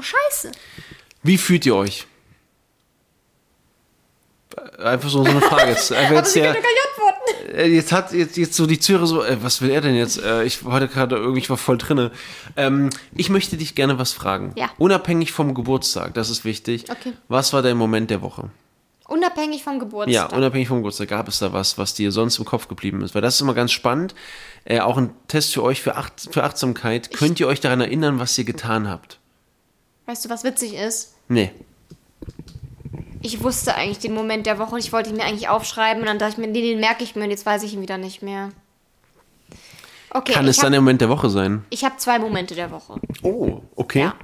[0.00, 0.52] Scheiße.
[1.22, 2.06] Wie fühlt ihr euch?
[4.78, 5.70] Einfach so, so eine Frage.
[5.70, 6.56] Jetzt, einfach Aber jetzt, der,
[7.54, 10.22] äh, jetzt hat jetzt, jetzt so die Züre so, äh, was will er denn jetzt?
[10.22, 12.10] Äh, ich war heute gerade irgendwie, ich war voll drinne.
[12.56, 14.52] Ähm, ich möchte dich gerne was fragen.
[14.56, 14.70] Ja.
[14.78, 16.84] Unabhängig vom Geburtstag, das ist wichtig.
[16.90, 17.12] Okay.
[17.28, 18.50] Was war dein Moment der Woche?
[19.08, 20.30] Unabhängig vom Geburtstag.
[20.30, 23.14] Ja, unabhängig vom Geburtstag, gab es da was, was dir sonst im Kopf geblieben ist?
[23.14, 24.14] Weil das ist immer ganz spannend.
[24.64, 27.12] Äh, auch ein Test für euch für, Acht, für Achtsamkeit.
[27.12, 29.18] Könnt ihr euch daran erinnern, was ihr getan habt?
[30.12, 31.14] Weißt du, was witzig ist?
[31.28, 31.52] Nee.
[33.22, 36.06] Ich wusste eigentlich den Moment der Woche und ich wollte ihn mir eigentlich aufschreiben und
[36.06, 37.96] dann dachte ich mir, nee, den merke ich mir und jetzt weiß ich ihn wieder
[37.96, 38.50] nicht mehr.
[40.10, 41.64] Okay, Kann es ich dann habe der Moment der Woche sein?
[41.82, 43.00] hab zwei Momente der Woche.
[43.22, 44.00] Oh, okay.
[44.00, 44.14] Ja.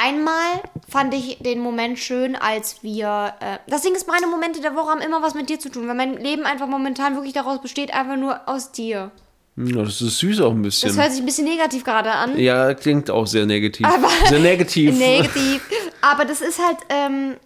[0.00, 3.34] Einmal fand ich den Moment schön, als wir.
[3.40, 5.88] Äh, das Ding ist, meine Momente der Woche haben immer was mit dir zu tun,
[5.88, 9.10] weil mein Leben einfach momentan wirklich daraus besteht, einfach nur aus dir.
[9.56, 10.98] Ja, das ist süß auch ein Das bisschen.
[11.00, 12.38] hört sich ein bisschen negativ gerade an.
[12.38, 13.86] Ja, klingt auch sehr negativ.
[13.86, 14.96] Aber- sehr negativ.
[14.98, 15.60] Negativ.
[16.00, 17.36] Aber das ist halt, ähm,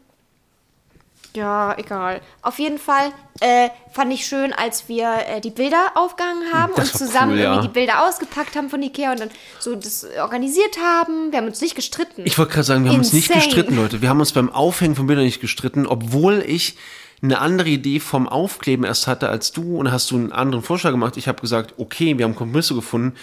[1.34, 2.22] ja, egal.
[2.40, 6.92] Auf jeden Fall äh, fand ich schön, als wir äh, die Bilder aufgehangen haben Das
[6.92, 7.44] und zusammen cool, ja.
[7.52, 11.32] irgendwie die Bilder ausgepackt haben von Ikea und dann so das organisiert haben.
[11.32, 12.22] Wir haben uns nicht gestritten.
[12.24, 13.44] Ich wollte gerade sagen, wir haben uns nicht Insane.
[13.44, 14.00] gestritten, Leute.
[14.00, 16.76] Wir haben uns beim Aufhängen von Bildern nicht gestritten, obwohl ich
[17.23, 20.91] eine andere Idee vom Aufkleben erst hatte als du und hast du einen anderen Vorschlag
[20.91, 21.17] gemacht.
[21.17, 23.17] Ich habe gesagt, okay, wir haben Kompromisse gefunden.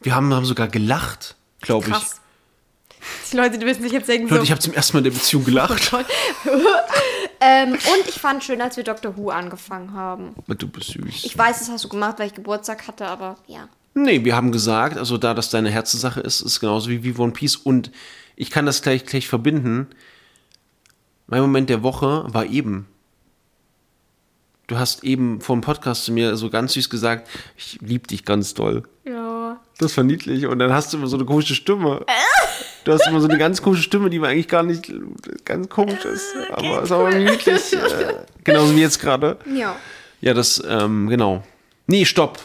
[0.00, 1.96] Wir haben, haben sogar gelacht, glaube ich.
[3.32, 5.04] Die Leute die müssen sich jetzt denken, Leute, so, ich habe zum ersten Mal in
[5.04, 5.92] der Beziehung gelacht.
[7.40, 10.34] ähm, und ich fand schön, als wir Doctor Who angefangen haben.
[10.46, 11.24] Du bist süß.
[11.24, 13.68] Ich weiß, das hast du gemacht, weil ich Geburtstag hatte, aber ja.
[13.94, 17.32] Nee, wir haben gesagt, also da das deine Herzenssache ist, ist genauso wie, wie One
[17.32, 17.56] Piece.
[17.56, 17.90] Und
[18.36, 19.88] ich kann das gleich, gleich verbinden.
[21.26, 22.86] Mein Moment der Woche war eben.
[24.68, 28.26] Du hast eben vor dem Podcast zu mir so ganz süß gesagt, ich lieb dich
[28.26, 28.82] ganz doll.
[29.04, 29.58] Ja.
[29.78, 30.46] Das war niedlich.
[30.46, 32.04] Und dann hast du immer so eine komische Stimme.
[32.84, 34.92] Du hast immer so eine ganz komische Stimme, die man eigentlich gar nicht
[35.46, 36.34] ganz komisch ist.
[36.50, 37.72] Aber ist aber niedlich.
[37.72, 38.14] Äh,
[38.44, 39.38] genauso wie jetzt gerade.
[39.54, 39.74] Ja.
[40.20, 41.42] Ja, das, ähm, genau.
[41.86, 42.38] Nee, stopp.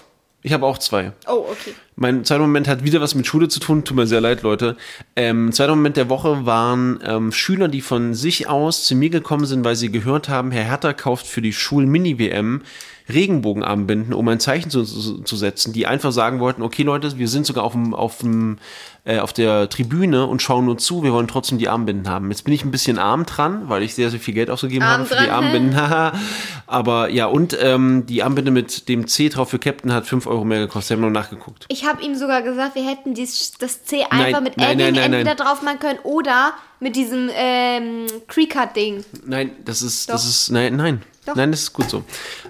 [0.45, 1.13] Ich habe auch zwei.
[1.25, 1.73] Oh, okay.
[1.95, 3.85] Mein zweiter Moment hat wieder was mit Schule zu tun.
[3.85, 4.75] Tut mir sehr leid, Leute.
[5.15, 9.45] Ähm, zweiter Moment der Woche waren ähm, Schüler, die von sich aus zu mir gekommen
[9.45, 12.61] sind, weil sie gehört haben, Herr Hertha kauft für die Schul-Mini-WM
[13.09, 17.45] Regenbogenarmbinden, um ein Zeichen zu, zu, setzen, die einfach sagen wollten, okay Leute, wir sind
[17.45, 18.57] sogar auf dem, auf dem,
[19.03, 22.31] äh, auf der Tribüne und schauen nur zu, wir wollen trotzdem die Armbinden haben.
[22.31, 25.01] Jetzt bin ich ein bisschen arm dran, weil ich sehr, sehr viel Geld ausgegeben Arm
[25.01, 25.29] habe für die?
[25.29, 25.77] Armbinden.
[26.67, 30.45] Aber ja, und ähm, die Armbinde mit dem C drauf für Captain hat 5 Euro
[30.45, 30.91] mehr gekostet.
[30.91, 31.65] Ich habe noch nachgeguckt.
[31.67, 34.95] Ich habe ihm sogar gesagt, wir hätten dies, das C einfach Nein, mit nein, Edding
[34.95, 39.03] nein, entweder drauf machen können oder mit diesem ähm, Creecut-Ding.
[39.25, 40.29] Nein, das ist, das Doch.
[40.29, 41.01] ist, nein, nein.
[41.25, 41.35] Doch.
[41.35, 42.03] Nein, das ist gut so.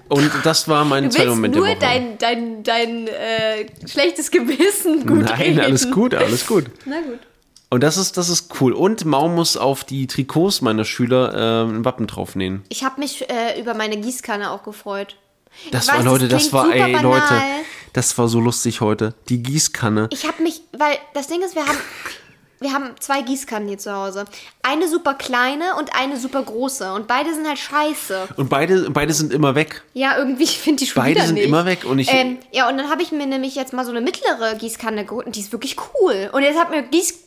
[0.09, 1.81] Und das war mein zweiter Moment nur der Woche.
[1.85, 5.59] dein, dein, dein äh, schlechtes Gewissen gut Nein, reden.
[5.59, 6.65] alles gut, alles gut.
[6.85, 7.19] Na gut.
[7.69, 8.73] Und das ist, das ist cool.
[8.73, 12.63] Und Mau muss auf die Trikots meiner Schüler äh, ein Wappen draufnähen.
[12.69, 15.17] Ich habe mich äh, über meine Gießkanne auch gefreut.
[15.71, 17.03] Das Ich war, weiß, Leute, das klingt war, ey, banal.
[17.03, 17.41] Leute,
[17.93, 19.13] das war so lustig heute.
[19.29, 20.09] Die Gießkanne.
[20.11, 21.77] Ich habe mich, weil das Ding ist, wir haben,
[22.59, 24.25] wir haben zwei Gießkannen hier zu Hause.
[24.61, 26.93] Eine super kleine und eine super große.
[26.93, 28.29] Und beide sind halt scheiße.
[28.37, 29.83] Und beide, beide sind immer weg.
[29.93, 31.45] Ja, irgendwie, ich finde die schon Beide sind nicht.
[31.45, 33.91] immer weg und ich- Ähm, ja, und dann habe ich mir nämlich jetzt mal so
[33.91, 36.29] eine mittlere Gießkanne geholt und die ist wirklich cool.
[36.31, 37.19] Und jetzt hat mir Gieß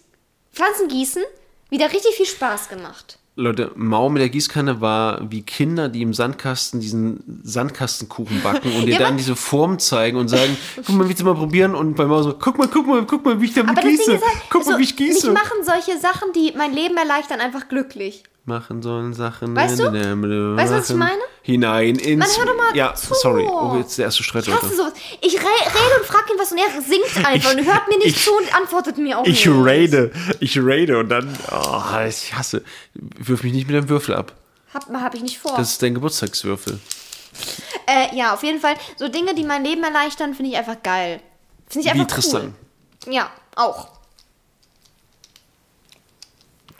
[0.53, 1.22] Pflanzengießen
[1.70, 3.18] wieder richtig viel Spaß gemacht.
[3.39, 8.87] Leute, Mau mit der Gießkanne war wie Kinder, die im Sandkasten diesen Sandkastenkuchen backen und
[8.87, 11.74] dir Ja, dann diese Form zeigen und sagen, guck mal, willst du mal probieren?
[11.74, 14.14] Und bei Mau so, guck mal, guck mal, guck mal, wie ich damit gieße.
[14.14, 15.30] Ist halt, guck mal, so, wie ich gieße.
[15.30, 18.24] mich machen solche Sachen, die mein Leben erleichtern, einfach glücklich.
[18.47, 19.55] Machen sollen Sachen.
[19.55, 19.84] Weißt du?
[19.84, 21.20] Weißt Weißt du, was ich meine?
[21.42, 22.18] Hinein ins.
[22.18, 23.14] Mann, hör doch mal Ja, zu.
[23.14, 23.47] sorry.
[23.49, 24.92] Oh, jetzt der erste Streit, Ich hasse sowas.
[25.20, 28.16] Ich re rede und frage ihn was und er singt einfach und hört mir nicht
[28.16, 29.49] ich- zu und antwortet mir auch Ich nicht.
[29.66, 32.62] raide, ich raide und dann, oh, ich hasse.
[32.94, 34.32] Wirf mich nicht mit dem Würfel ab.
[34.74, 35.55] Hab, hab ich nicht vor.
[35.57, 36.78] Das ist dein Geburtstagswürfel.
[37.86, 38.74] Äh, ja, auf jeden Fall.
[38.97, 41.20] So Dinge, die mein Leben erleichtern, finde ich einfach geil.
[41.68, 42.55] Finde ich Wie einfach Tristan.
[43.07, 43.12] cool.
[43.14, 43.88] Ja, auch.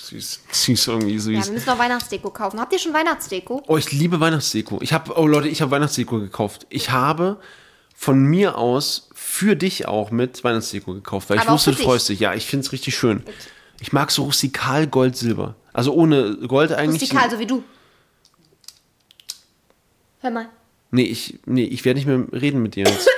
[0.07, 0.41] Süß.
[0.53, 1.47] Süß irgendwie, Ja, süß.
[1.47, 2.61] wir müssen noch Weihnachtsdeko kaufen.
[2.61, 3.63] Habt ihr schon Weihnachtsdeko?
[3.67, 4.79] Oh, ich liebe Weihnachtsdeko.
[4.81, 6.67] Ich habe, oh Leute, ich habe Weihnachtsdeko gekauft.
[6.71, 7.39] Ich habe
[7.95, 11.83] von mir aus für dich auch mit Weihnachtsdeko gekauft, weil ich Aber auch wusste, du
[11.83, 12.21] freust dich.
[12.21, 13.23] Ja, ich finde es richtig schön.
[13.81, 15.57] Ich mag so rustikal Gold, Silber.
[15.73, 17.03] Also ohne Gold eigentlich.
[17.03, 17.63] Rustikal, so wie du.
[20.21, 20.49] Hör mal.
[20.91, 23.09] Nee, ich, nee, ich werde nicht mehr reden mit dir jetzt.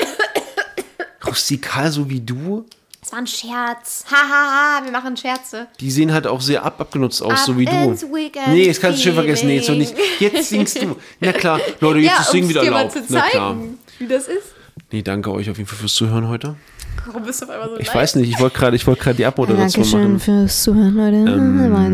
[1.27, 2.65] rustikal so wie du,
[3.09, 4.05] Das war ein Scherz.
[4.13, 5.67] Hahaha, wir machen Scherze.
[5.81, 7.71] die sehen halt auch sehr ab abgenutzt aus, Ab so wie du.
[7.73, 9.47] ins Weekend Nee, das kannst du schön vergessen.
[9.47, 9.97] Nee, so nicht.
[9.97, 10.35] feeling.
[10.35, 10.95] Jetzt singst du.
[11.19, 12.99] Na klar, Leute, jetzt ist Singen wieder dir mal erlaubt.
[13.09, 13.55] Na klar.
[13.55, 14.49] zeigen, wie das ist.
[14.93, 16.57] Nee, danke euch auf jeden Fall fürs Zuhören heute.
[17.09, 19.83] Warum bist du auf einmal so Ich weiß nicht, ich wollte gerade wollt die Abmoderation
[19.83, 20.21] Dankeschön machen.
[20.21, 21.17] fürs Zuhören, Leute.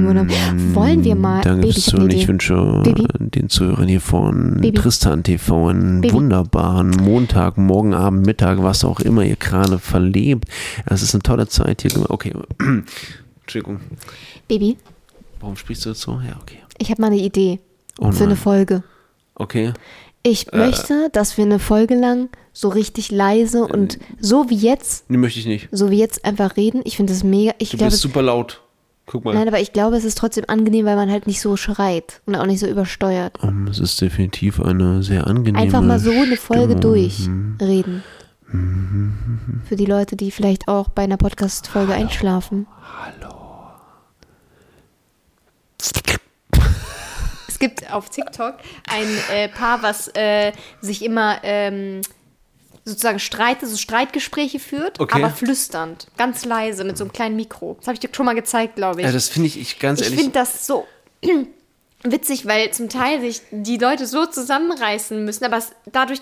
[0.07, 0.27] Wunder-
[0.75, 1.41] Wollen wir mal.
[1.43, 2.11] Danke fürs Zuhören.
[2.11, 3.07] Ich wünsche Baby.
[3.21, 4.79] den Zuhörern hier von Baby.
[4.79, 6.15] Tristan TV einen Baby.
[6.15, 10.49] wunderbaren Montag, Morgen, Abend, Mittag, was auch immer ihr gerade verlebt.
[10.87, 11.93] Es ist eine tolle Zeit hier.
[12.11, 12.33] Okay,
[13.43, 13.81] Entschuldigung.
[14.49, 14.77] Baby,
[15.41, 16.13] Warum sprichst du jetzt so?
[16.27, 16.59] Ja, okay.
[16.79, 17.61] ich habe mal eine Idee
[17.99, 18.37] Oh für eine.
[18.37, 18.83] Folge.
[19.37, 19.73] Okay.
[20.27, 20.57] Ich Äh.
[20.57, 25.39] möchte, dass wir eine Folge lang so richtig leise und so wie jetzt, Nee, möchte
[25.39, 25.69] ich nicht.
[25.71, 26.81] so wie jetzt einfach reden.
[26.85, 27.53] Ich finde das mega.
[27.59, 28.61] Ich Du glaube, bist super laut.
[29.07, 29.35] Guck mal.
[29.35, 32.37] nein, aber ich glaube, es ist trotzdem angenehm, weil man halt nicht so schreit und
[32.37, 33.39] auch nicht so übersteuert.
[33.43, 36.81] Um, es ist definitiv eine sehr angenehme Einfach mal so eine Folge Stimmung.
[37.59, 38.03] durchreden.
[39.69, 42.67] Für die Leute, die vielleicht auch bei einer Podcast-Folge einschlafen.
[45.79, 45.93] Es
[47.65, 48.55] gibt auf TikTok
[48.91, 52.01] ein äh, Paar, was äh, sich immer ähm,
[52.85, 55.17] sozusagen Streit, so Streitgespräche führt, Okay.
[55.23, 57.77] aber flüsternd, ganz leise mit so einem kleinen Mikro.
[57.79, 59.07] Das habe ich dir schon mal gezeigt, glaube ich.
[59.07, 60.21] Ja, das finde ich, ich ganz ich ehrlich.
[60.21, 60.87] finde das so
[62.03, 66.21] witzig, weil zum Teil sich die Leute so zusammenreißen müssen, aber es, dadurch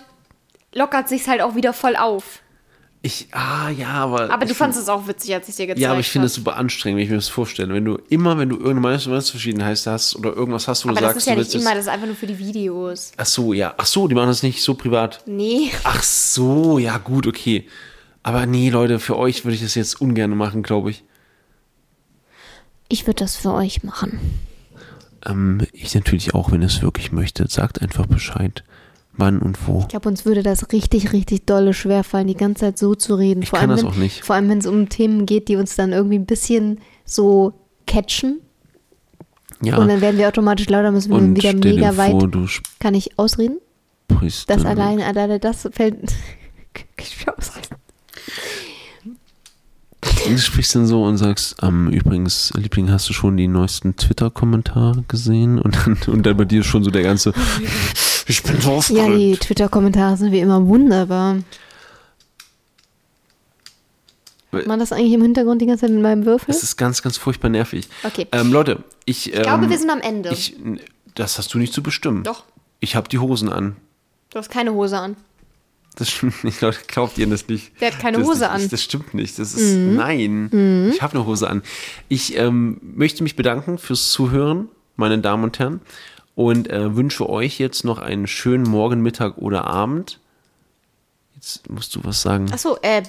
[0.75, 2.42] lockert sich halt auch wieder voll auf.
[3.05, 4.31] Ich, ah, ja, aber.
[4.31, 5.81] Aber du fandest es auch witzig, als ich dir gezeigt habe.
[5.81, 7.75] Ja, aber ich finde es super anstrengend, wenn ich mir das vorstelle.
[7.75, 11.15] Wenn du immer, wenn du irgendeine Meinungsverschiedenheit hast oder irgendwas hast, wo Aber du das
[11.15, 11.79] sagst, ist ja du nicht willst immer, es.
[11.79, 13.11] das ist einfach nur für die Videos.
[13.17, 13.75] Ach so, ja.
[13.77, 15.25] Ach so, die machen das nicht so privat.
[15.27, 15.73] Nee.
[15.83, 17.67] Ach so, ja, gut, okay.
[18.23, 21.03] Aber nee, Leute, für euch würde ich das jetzt ungern machen, glaube ich.
[22.87, 24.21] Ich würde das für euch machen.
[25.27, 27.51] Ähm, ich natürlich auch, wenn ihr es wirklich möchtet.
[27.51, 28.63] Sagt einfach Bescheid.
[29.15, 29.81] Wann und wo.
[29.81, 33.43] Ich glaube, uns würde das richtig, richtig dolle schwerfallen, die ganze Zeit so zu reden.
[33.43, 34.25] Ich vor kann allem, das wenn, auch nicht.
[34.25, 37.53] Vor allem, wenn es um Themen geht, die uns dann irgendwie ein bisschen so
[37.87, 38.41] catchen.
[39.63, 39.77] Ja.
[39.77, 42.13] Und dann werden wir automatisch lauter, müssen wir und wieder mega weit.
[42.13, 42.47] vor, du
[42.79, 43.59] Kann ich ausreden?
[44.23, 44.51] sprichst.
[44.51, 46.13] Das alleine, alleine das fällt.
[46.97, 47.77] Ich ausreden.
[50.01, 55.05] Du sprichst dann so und sagst, ähm, übrigens, Liebling, hast du schon die neuesten Twitter-Kommentare
[55.07, 55.59] gesehen?
[55.59, 57.35] Und dann, und dann bei dir schon so der ganze,
[58.33, 59.17] ich bin so Ja, aufgeregt.
[59.19, 61.37] die Twitter-Kommentare sind wie immer wunderbar.
[64.51, 66.51] Hört man das eigentlich im Hintergrund die ganze Zeit mit meinem Würfel?
[66.51, 67.89] Es ist ganz, ganz furchtbar nervig.
[68.05, 68.27] Okay.
[68.33, 70.31] Ähm, Leute, ich, ähm, Ich glaube, wir sind am Ende.
[70.31, 70.57] Ich,
[71.15, 72.23] das hast du nicht zu bestimmen.
[72.25, 72.45] Doch.
[72.81, 73.77] Ich habe die Hosen an.
[74.31, 75.17] Du hast keine Hose an.
[75.97, 76.79] Das stimmt nicht, Leute.
[76.87, 77.79] Glaubt ihr das nicht?
[77.81, 78.63] Der hat keine das, Hose das, an.
[78.63, 78.69] Mhm.
[78.71, 79.39] Das stimmt nicht.
[79.39, 80.91] Das ist, nein.
[80.93, 81.63] Ich habe eine Hose an.
[82.09, 85.81] Ich ähm, möchte mich bedanken fürs Zuhören, meine Damen und Herren.
[86.43, 90.19] Und äh, wünsche euch jetzt noch einen schönen Morgen, Mittag oder Abend.
[91.37, 92.51] Jetzt musst du was sagen.
[92.53, 93.05] Achso, äh.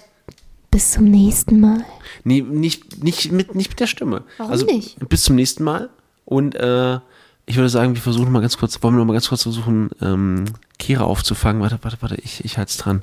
[0.69, 1.83] Bis zum nächsten Mal.
[2.23, 4.23] Nee, nicht, nicht, mit, nicht mit der Stimme.
[4.37, 4.97] Warum also, nicht?
[5.09, 5.89] Bis zum nächsten Mal.
[6.25, 6.99] Und äh,
[7.47, 9.89] ich würde sagen, wir versuchen mal ganz kurz, wollen wir noch mal ganz kurz versuchen,
[9.99, 10.45] ähm,
[10.77, 11.59] Kira aufzufangen.
[11.61, 13.01] Warte, warte, warte, ich, ich halte es dran.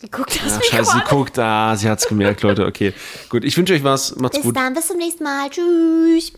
[0.00, 1.38] Die guckt das Ja, scheiße, sie guckt.
[1.38, 2.64] Ah, sie hat's gemerkt, Leute.
[2.66, 2.94] Okay,
[3.28, 3.44] gut.
[3.44, 4.16] Ich wünsche euch was.
[4.16, 4.56] Macht's Bis gut.
[4.56, 5.50] dann, bis zum nächsten Mal.
[5.50, 6.32] Tschüss.